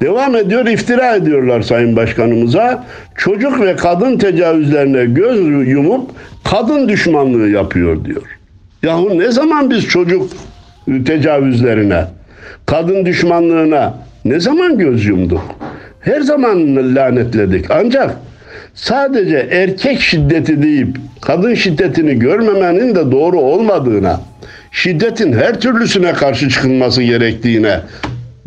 Devam 0.00 0.36
ediyor 0.36 0.66
iftira 0.66 1.14
ediyorlar 1.14 1.62
Sayın 1.62 1.96
Başkanımıza. 1.96 2.86
Çocuk 3.16 3.60
ve 3.60 3.76
kadın 3.76 4.18
tecavüzlerine 4.18 5.04
göz 5.04 5.68
yumup 5.68 6.10
kadın 6.44 6.88
düşmanlığı 6.88 7.48
yapıyor 7.48 8.04
diyor. 8.04 8.22
Yahu 8.82 9.18
ne 9.18 9.32
zaman 9.32 9.70
biz 9.70 9.84
çocuk 9.84 10.30
tecavüzlerine, 11.06 12.04
kadın 12.66 13.06
düşmanlığına 13.06 13.94
ne 14.24 14.40
zaman 14.40 14.78
göz 14.78 15.06
yumduk? 15.06 15.42
Her 16.00 16.20
zaman 16.20 16.76
lanetledik. 16.96 17.70
Ancak 17.70 18.16
sadece 18.74 19.48
erkek 19.50 20.00
şiddeti 20.00 20.62
deyip 20.62 20.96
kadın 21.20 21.54
şiddetini 21.54 22.18
görmemenin 22.18 22.94
de 22.94 23.12
doğru 23.12 23.40
olmadığına, 23.40 24.20
şiddetin 24.72 25.32
her 25.32 25.60
türlüsüne 25.60 26.12
karşı 26.12 26.48
çıkılması 26.48 27.02
gerektiğine 27.02 27.80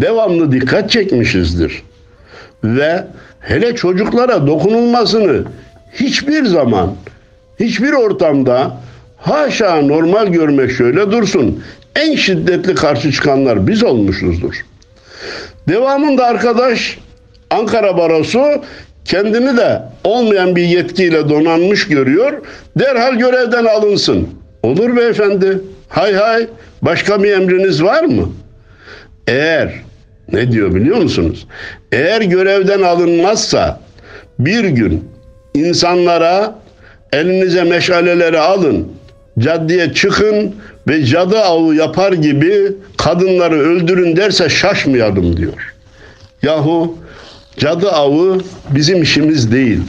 devamlı 0.01 0.51
dikkat 0.51 0.89
çekmişizdir. 0.91 1.83
Ve 2.63 3.03
hele 3.39 3.75
çocuklara 3.75 4.47
dokunulmasını 4.47 5.43
hiçbir 5.93 6.45
zaman, 6.45 6.93
hiçbir 7.59 7.91
ortamda 7.91 8.77
haşa 9.17 9.81
normal 9.81 10.27
görmek 10.27 10.71
şöyle 10.71 11.11
dursun. 11.11 11.63
En 11.95 12.15
şiddetli 12.15 12.75
karşı 12.75 13.11
çıkanlar 13.11 13.67
biz 13.67 13.83
olmuşuzdur. 13.83 14.65
Devamında 15.67 16.25
arkadaş 16.25 16.97
Ankara 17.53 17.97
Barosu 17.97 18.63
kendini 19.05 19.57
de 19.57 19.81
olmayan 20.03 20.55
bir 20.55 20.63
yetkiyle 20.63 21.29
donanmış 21.29 21.87
görüyor. 21.87 22.41
Derhal 22.79 23.13
görevden 23.13 23.65
alınsın. 23.65 24.29
Olur 24.63 24.97
beyefendi. 24.97 25.61
Hay 25.89 26.13
hay. 26.13 26.47
Başka 26.81 27.23
bir 27.23 27.31
emriniz 27.31 27.83
var 27.83 28.03
mı? 28.03 28.29
Eğer 29.27 29.73
ne 30.31 30.51
diyor 30.51 30.75
biliyor 30.75 30.97
musunuz? 30.97 31.47
Eğer 31.91 32.21
görevden 32.21 32.81
alınmazsa 32.81 33.79
bir 34.39 34.63
gün 34.63 35.09
insanlara 35.53 36.55
elinize 37.13 37.63
meşaleleri 37.63 38.39
alın, 38.39 38.87
caddeye 39.39 39.93
çıkın 39.93 40.55
ve 40.87 41.05
cadı 41.05 41.39
avı 41.39 41.75
yapar 41.75 42.13
gibi 42.13 42.71
kadınları 42.97 43.59
öldürün 43.59 44.15
derse 44.15 44.49
şaşmayalım 44.49 45.37
diyor. 45.37 45.73
Yahu 46.41 46.97
cadı 47.57 47.91
avı 47.91 48.37
bizim 48.75 49.01
işimiz 49.01 49.51
değil. 49.51 49.79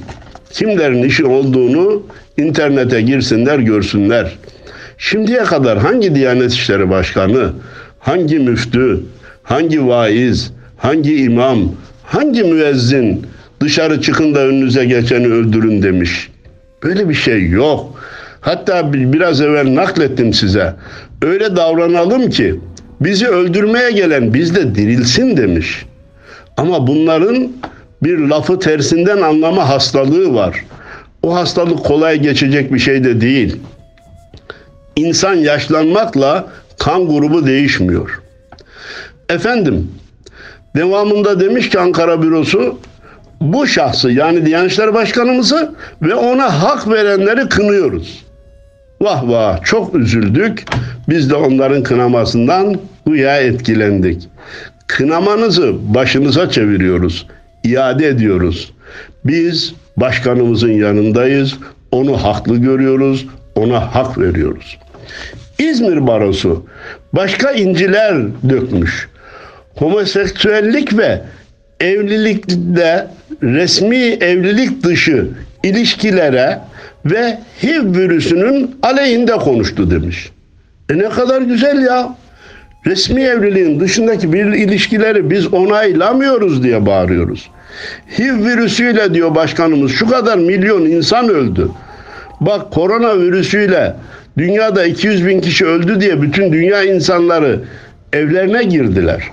Kimlerin 0.52 1.02
işi 1.02 1.24
olduğunu 1.24 2.02
internete 2.36 3.02
girsinler 3.02 3.58
görsünler. 3.58 4.38
Şimdiye 4.98 5.44
kadar 5.44 5.78
hangi 5.78 6.14
Diyanet 6.14 6.52
İşleri 6.52 6.90
Başkanı, 6.90 7.52
hangi 7.98 8.38
müftü, 8.38 9.00
hangi 9.42 9.86
vaiz, 9.86 10.52
hangi 10.76 11.16
imam, 11.16 11.72
hangi 12.02 12.42
müezzin 12.42 13.26
dışarı 13.60 14.00
çıkın 14.00 14.34
da 14.34 14.46
önünüze 14.46 14.84
geçeni 14.84 15.26
öldürün 15.26 15.82
demiş. 15.82 16.30
Böyle 16.82 17.08
bir 17.08 17.14
şey 17.14 17.48
yok. 17.48 18.00
Hatta 18.40 18.92
biraz 18.92 19.40
evvel 19.40 19.74
naklettim 19.74 20.34
size. 20.34 20.74
Öyle 21.22 21.56
davranalım 21.56 22.30
ki 22.30 22.60
bizi 23.00 23.28
öldürmeye 23.28 23.90
gelen 23.90 24.34
bizde 24.34 24.74
dirilsin 24.74 25.36
demiş. 25.36 25.86
Ama 26.56 26.86
bunların 26.86 27.52
bir 28.02 28.18
lafı 28.18 28.58
tersinden 28.58 29.22
anlama 29.22 29.68
hastalığı 29.68 30.34
var. 30.34 30.64
O 31.22 31.34
hastalık 31.34 31.84
kolay 31.84 32.18
geçecek 32.18 32.72
bir 32.72 32.78
şey 32.78 33.04
de 33.04 33.20
değil. 33.20 33.56
İnsan 34.96 35.34
yaşlanmakla 35.34 36.46
kan 36.78 37.08
grubu 37.08 37.46
değişmiyor. 37.46 38.22
Efendim, 39.28 39.90
devamında 40.76 41.40
demiş 41.40 41.68
ki 41.70 41.78
Ankara 41.78 42.22
bürosu 42.22 42.78
bu 43.40 43.66
şahsı 43.66 44.10
yani 44.10 44.46
Diyanet 44.46 44.78
Başkanımızı 44.78 45.74
ve 46.02 46.14
ona 46.14 46.62
hak 46.62 46.88
verenleri 46.88 47.48
kınıyoruz. 47.48 48.24
Vah 49.00 49.28
vah 49.28 49.64
çok 49.64 49.94
üzüldük. 49.94 50.64
Biz 51.08 51.30
de 51.30 51.34
onların 51.34 51.82
kınamasından 51.82 52.76
güya 53.06 53.40
etkilendik. 53.40 54.28
Kınamanızı 54.86 55.94
başınıza 55.94 56.50
çeviriyoruz. 56.50 57.26
iade 57.64 58.08
ediyoruz. 58.08 58.72
Biz 59.24 59.74
başkanımızın 59.96 60.72
yanındayız. 60.72 61.54
Onu 61.92 62.22
haklı 62.22 62.56
görüyoruz. 62.56 63.26
Ona 63.54 63.94
hak 63.94 64.18
veriyoruz. 64.18 64.78
İzmir 65.58 66.06
Barosu 66.06 66.66
başka 67.12 67.50
inciler 67.50 68.14
dökmüş. 68.48 69.08
Homoseksüellik 69.74 70.98
ve 70.98 71.20
evlilikte 71.80 73.06
resmi 73.42 73.96
evlilik 73.98 74.82
dışı 74.82 75.28
ilişkilere 75.62 76.58
ve 77.04 77.38
HIV 77.62 77.96
virüsünün 77.96 78.76
aleyhinde 78.82 79.32
konuştu 79.32 79.90
demiş. 79.90 80.30
E 80.90 80.98
ne 80.98 81.08
kadar 81.08 81.42
güzel 81.42 81.82
ya. 81.82 82.16
Resmi 82.86 83.22
evliliğin 83.22 83.80
dışındaki 83.80 84.32
bir 84.32 84.46
ilişkileri 84.46 85.30
biz 85.30 85.54
onaylamıyoruz 85.54 86.62
diye 86.62 86.86
bağırıyoruz. 86.86 87.50
HIV 88.18 88.44
virüsüyle 88.44 89.14
diyor 89.14 89.34
başkanımız 89.34 89.92
şu 89.92 90.08
kadar 90.08 90.38
milyon 90.38 90.82
insan 90.82 91.28
öldü. 91.28 91.70
Bak 92.40 92.70
korona 92.72 93.18
virüsüyle 93.18 93.96
dünyada 94.38 94.84
200 94.84 95.26
bin 95.26 95.40
kişi 95.40 95.66
öldü 95.66 96.00
diye 96.00 96.22
bütün 96.22 96.52
dünya 96.52 96.82
insanları 96.82 97.60
evlerine 98.12 98.62
girdiler. 98.62 99.30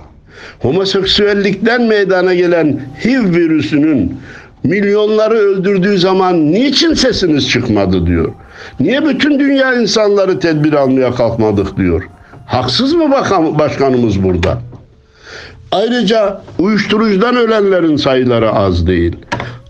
Homoseksüellikten 0.60 1.82
meydana 1.82 2.34
gelen 2.34 2.80
HIV 3.04 3.36
virüsünün 3.36 4.18
milyonları 4.64 5.36
öldürdüğü 5.36 5.98
zaman 5.98 6.52
niçin 6.52 6.94
sesiniz 6.94 7.50
çıkmadı 7.50 8.06
diyor. 8.06 8.32
Niye 8.80 9.06
bütün 9.06 9.40
dünya 9.40 9.74
insanları 9.74 10.40
tedbir 10.40 10.74
almaya 10.74 11.12
kalkmadık 11.12 11.78
diyor. 11.78 12.04
Haksız 12.52 12.94
mı 12.94 13.12
bakan, 13.12 13.60
başkanımız 13.60 14.24
burada? 14.24 14.62
Ayrıca 15.72 16.42
uyuşturucudan 16.60 17.36
ölenlerin 17.36 17.96
sayıları 17.96 18.52
az 18.52 18.88
değil. 18.88 19.16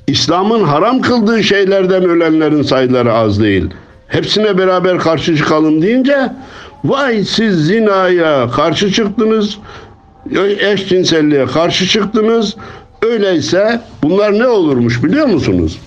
İslam'ın 0.07 0.63
haram 0.63 1.01
kıldığı 1.01 1.43
şeylerden 1.43 2.03
ölenlerin 2.03 2.61
sayıları 2.61 3.13
az 3.13 3.41
değil. 3.41 3.69
Hepsine 4.07 4.57
beraber 4.57 4.99
karşı 4.99 5.37
çıkalım 5.37 5.81
deyince 5.81 6.29
vay 6.83 7.23
siz 7.23 7.65
zinaya 7.65 8.49
karşı 8.49 8.91
çıktınız, 8.91 9.57
eşcinselliğe 10.59 11.45
karşı 11.45 11.87
çıktınız. 11.87 12.55
Öyleyse 13.01 13.81
bunlar 14.03 14.39
ne 14.39 14.47
olurmuş 14.47 15.03
biliyor 15.03 15.27
musunuz? 15.27 15.79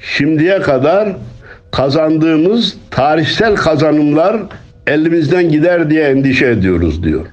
Şimdiye 0.00 0.60
kadar 0.60 1.16
kazandığımız 1.72 2.76
tarihsel 2.90 3.56
kazanımlar 3.56 4.36
elimizden 4.86 5.48
gider 5.48 5.90
diye 5.90 6.04
endişe 6.04 6.46
ediyoruz 6.46 7.02
diyor. 7.02 7.26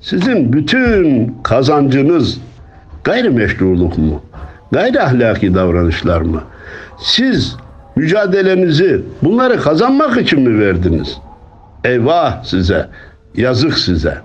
Sizin 0.00 0.52
bütün 0.52 1.34
kazancınız 1.42 2.40
gayrimeşruluk 3.04 3.98
mu? 3.98 4.22
Gayri 4.72 5.00
ahlaki 5.00 5.54
davranışlar 5.54 6.20
mı? 6.20 6.42
Siz 6.98 7.56
mücadelenizi 7.96 9.02
bunları 9.22 9.60
kazanmak 9.60 10.20
için 10.20 10.40
mi 10.40 10.58
verdiniz? 10.58 11.18
Eyvah 11.84 12.44
size, 12.44 12.86
yazık 13.34 13.78
size. 13.78 14.18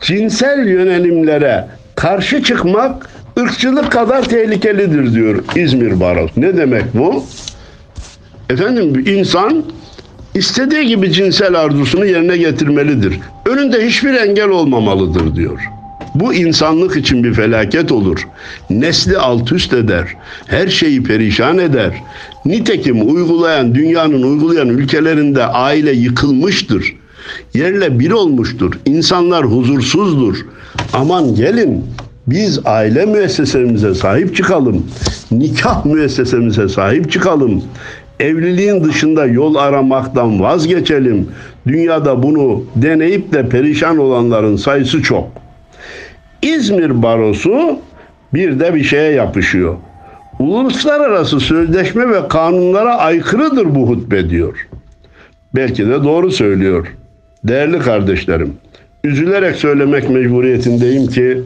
Cinsel 0.00 0.66
yönelimlere 0.66 1.66
karşı 1.94 2.42
çıkmak 2.42 3.08
ırkçılık 3.40 3.92
kadar 3.92 4.22
tehlikelidir 4.22 5.14
diyor 5.14 5.44
İzmir 5.56 6.00
Barosu. 6.00 6.40
Ne 6.40 6.56
demek 6.56 6.84
bu? 6.94 7.24
Efendim 8.50 9.04
insan 9.06 9.64
istediği 10.36 10.86
gibi 10.86 11.12
cinsel 11.12 11.60
arzusunu 11.60 12.06
yerine 12.06 12.36
getirmelidir. 12.36 13.20
Önünde 13.46 13.86
hiçbir 13.86 14.14
engel 14.14 14.48
olmamalıdır 14.48 15.36
diyor. 15.36 15.60
Bu 16.14 16.34
insanlık 16.34 16.96
için 16.96 17.24
bir 17.24 17.34
felaket 17.34 17.92
olur. 17.92 18.28
Nesli 18.70 19.18
alt 19.18 19.52
üst 19.52 19.72
eder. 19.72 20.08
Her 20.46 20.68
şeyi 20.68 21.02
perişan 21.02 21.58
eder. 21.58 22.02
Nitekim 22.44 23.14
uygulayan, 23.14 23.74
dünyanın 23.74 24.22
uygulayan 24.22 24.68
ülkelerinde 24.68 25.46
aile 25.46 25.92
yıkılmıştır. 25.92 26.96
Yerle 27.54 27.98
bir 27.98 28.10
olmuştur. 28.10 28.72
İnsanlar 28.86 29.44
huzursuzdur. 29.44 30.36
Aman 30.92 31.34
gelin 31.34 31.84
biz 32.26 32.60
aile 32.64 33.06
müessesemize 33.06 33.94
sahip 33.94 34.36
çıkalım. 34.36 34.86
Nikah 35.30 35.84
müessesemize 35.84 36.68
sahip 36.68 37.12
çıkalım. 37.12 37.62
Evliliğin 38.20 38.84
dışında 38.84 39.26
yol 39.26 39.54
aramaktan 39.54 40.40
vazgeçelim. 40.40 41.28
Dünyada 41.66 42.22
bunu 42.22 42.64
deneyip 42.76 43.32
de 43.32 43.48
perişan 43.48 43.98
olanların 43.98 44.56
sayısı 44.56 45.02
çok. 45.02 45.28
İzmir 46.42 47.02
Barosu 47.02 47.78
bir 48.34 48.60
de 48.60 48.74
bir 48.74 48.84
şeye 48.84 49.12
yapışıyor. 49.12 49.76
Uluslararası 50.38 51.40
sözleşme 51.40 52.08
ve 52.08 52.28
kanunlara 52.28 52.96
aykırıdır 52.96 53.74
bu 53.74 53.88
hutbe 53.88 54.30
diyor. 54.30 54.68
Belki 55.54 55.88
de 55.88 56.04
doğru 56.04 56.30
söylüyor. 56.30 56.96
Değerli 57.44 57.78
kardeşlerim, 57.78 58.52
üzülerek 59.04 59.56
söylemek 59.56 60.10
mecburiyetindeyim 60.10 61.06
ki 61.06 61.42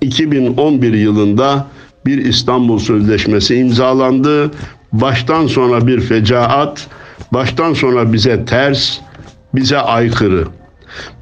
2011 0.00 0.92
yılında 0.92 1.66
bir 2.06 2.18
İstanbul 2.18 2.78
Sözleşmesi 2.78 3.56
imzalandı. 3.56 4.50
Baştan 4.92 5.46
sona 5.46 5.86
bir 5.86 6.00
fecaat, 6.00 6.86
baştan 7.32 7.74
sona 7.74 8.12
bize 8.12 8.44
ters, 8.44 8.98
bize 9.54 9.78
aykırı. 9.78 10.46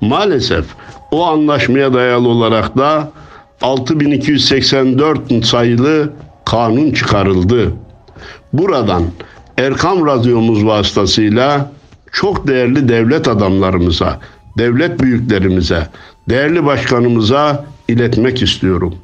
Maalesef 0.00 0.64
o 1.10 1.26
anlaşmaya 1.26 1.94
dayalı 1.94 2.28
olarak 2.28 2.78
da 2.78 3.12
6284 3.60 5.46
sayılı 5.46 6.12
kanun 6.44 6.90
çıkarıldı. 6.90 7.72
Buradan 8.52 9.02
Erkam 9.58 10.06
Radyomuz 10.06 10.66
vasıtasıyla 10.66 11.72
çok 12.12 12.48
değerli 12.48 12.88
devlet 12.88 13.28
adamlarımıza, 13.28 14.20
devlet 14.58 15.00
büyüklerimize, 15.00 15.88
değerli 16.28 16.66
başkanımıza 16.66 17.64
iletmek 17.88 18.42
istiyorum. 18.42 18.94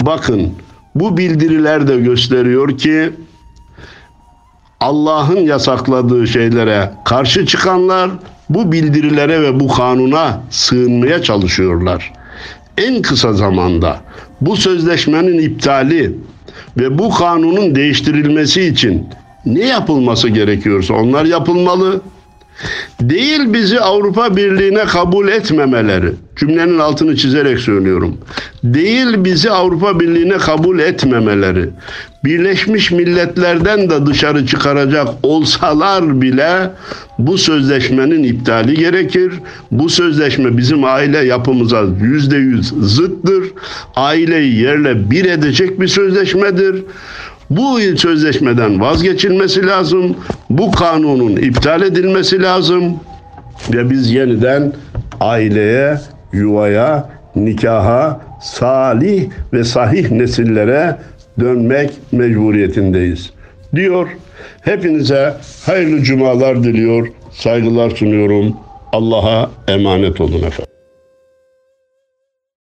Bakın 0.00 0.52
bu 0.94 1.16
bildiriler 1.16 1.88
de 1.88 1.96
gösteriyor 1.96 2.78
ki 2.78 3.12
Allah'ın 4.82 5.40
yasakladığı 5.40 6.26
şeylere 6.26 6.90
karşı 7.04 7.46
çıkanlar 7.46 8.10
bu 8.48 8.72
bildirilere 8.72 9.42
ve 9.42 9.60
bu 9.60 9.68
kanuna 9.68 10.40
sığınmaya 10.50 11.22
çalışıyorlar. 11.22 12.12
En 12.78 13.02
kısa 13.02 13.32
zamanda 13.32 14.00
bu 14.40 14.56
sözleşmenin 14.56 15.38
iptali, 15.38 16.16
ve 16.76 16.98
bu 16.98 17.10
kanunun 17.10 17.74
değiştirilmesi 17.74 18.62
için 18.62 19.06
ne 19.46 19.66
yapılması 19.66 20.28
gerekiyorsa 20.28 20.94
onlar 20.94 21.24
yapılmalı. 21.24 22.00
Değil 23.00 23.40
bizi 23.52 23.80
Avrupa 23.80 24.36
Birliği'ne 24.36 24.84
kabul 24.84 25.28
etmemeleri. 25.28 26.12
Cümlenin 26.36 26.78
altını 26.78 27.16
çizerek 27.16 27.58
söylüyorum. 27.58 28.18
Değil 28.64 29.06
bizi 29.16 29.50
Avrupa 29.50 30.00
Birliği'ne 30.00 30.38
kabul 30.38 30.78
etmemeleri. 30.78 31.68
Birleşmiş 32.24 32.90
Milletler'den 32.90 33.90
de 33.90 34.06
dışarı 34.06 34.46
çıkaracak 34.46 35.08
olsalar 35.22 36.22
bile 36.22 36.70
bu 37.18 37.38
sözleşmenin 37.38 38.22
iptali 38.22 38.74
gerekir. 38.74 39.32
Bu 39.70 39.88
sözleşme 39.88 40.56
bizim 40.56 40.84
aile 40.84 41.18
yapımıza 41.18 41.82
yüzde 42.02 42.36
yüz 42.36 42.68
zıttır. 42.68 43.44
Aileyi 43.96 44.60
yerle 44.60 45.10
bir 45.10 45.24
edecek 45.24 45.80
bir 45.80 45.88
sözleşmedir. 45.88 46.84
Bu 47.56 47.80
sözleşmeden 47.96 48.80
vazgeçilmesi 48.80 49.66
lazım. 49.66 50.16
Bu 50.50 50.70
kanunun 50.70 51.36
iptal 51.36 51.82
edilmesi 51.82 52.42
lazım. 52.42 53.00
Ve 53.72 53.90
biz 53.90 54.10
yeniden 54.10 54.72
aileye, 55.20 55.98
yuvaya, 56.32 57.08
nikaha, 57.36 58.20
salih 58.42 59.30
ve 59.52 59.64
sahih 59.64 60.10
nesillere 60.10 60.96
dönmek 61.40 61.90
mecburiyetindeyiz. 62.12 63.30
Diyor. 63.74 64.08
Hepinize 64.60 65.34
hayırlı 65.66 66.02
cumalar 66.02 66.64
diliyor. 66.64 67.08
Saygılar 67.32 67.90
sunuyorum. 67.90 68.56
Allah'a 68.92 69.50
emanet 69.68 70.20
olun 70.20 70.42
efendim. 70.42 70.71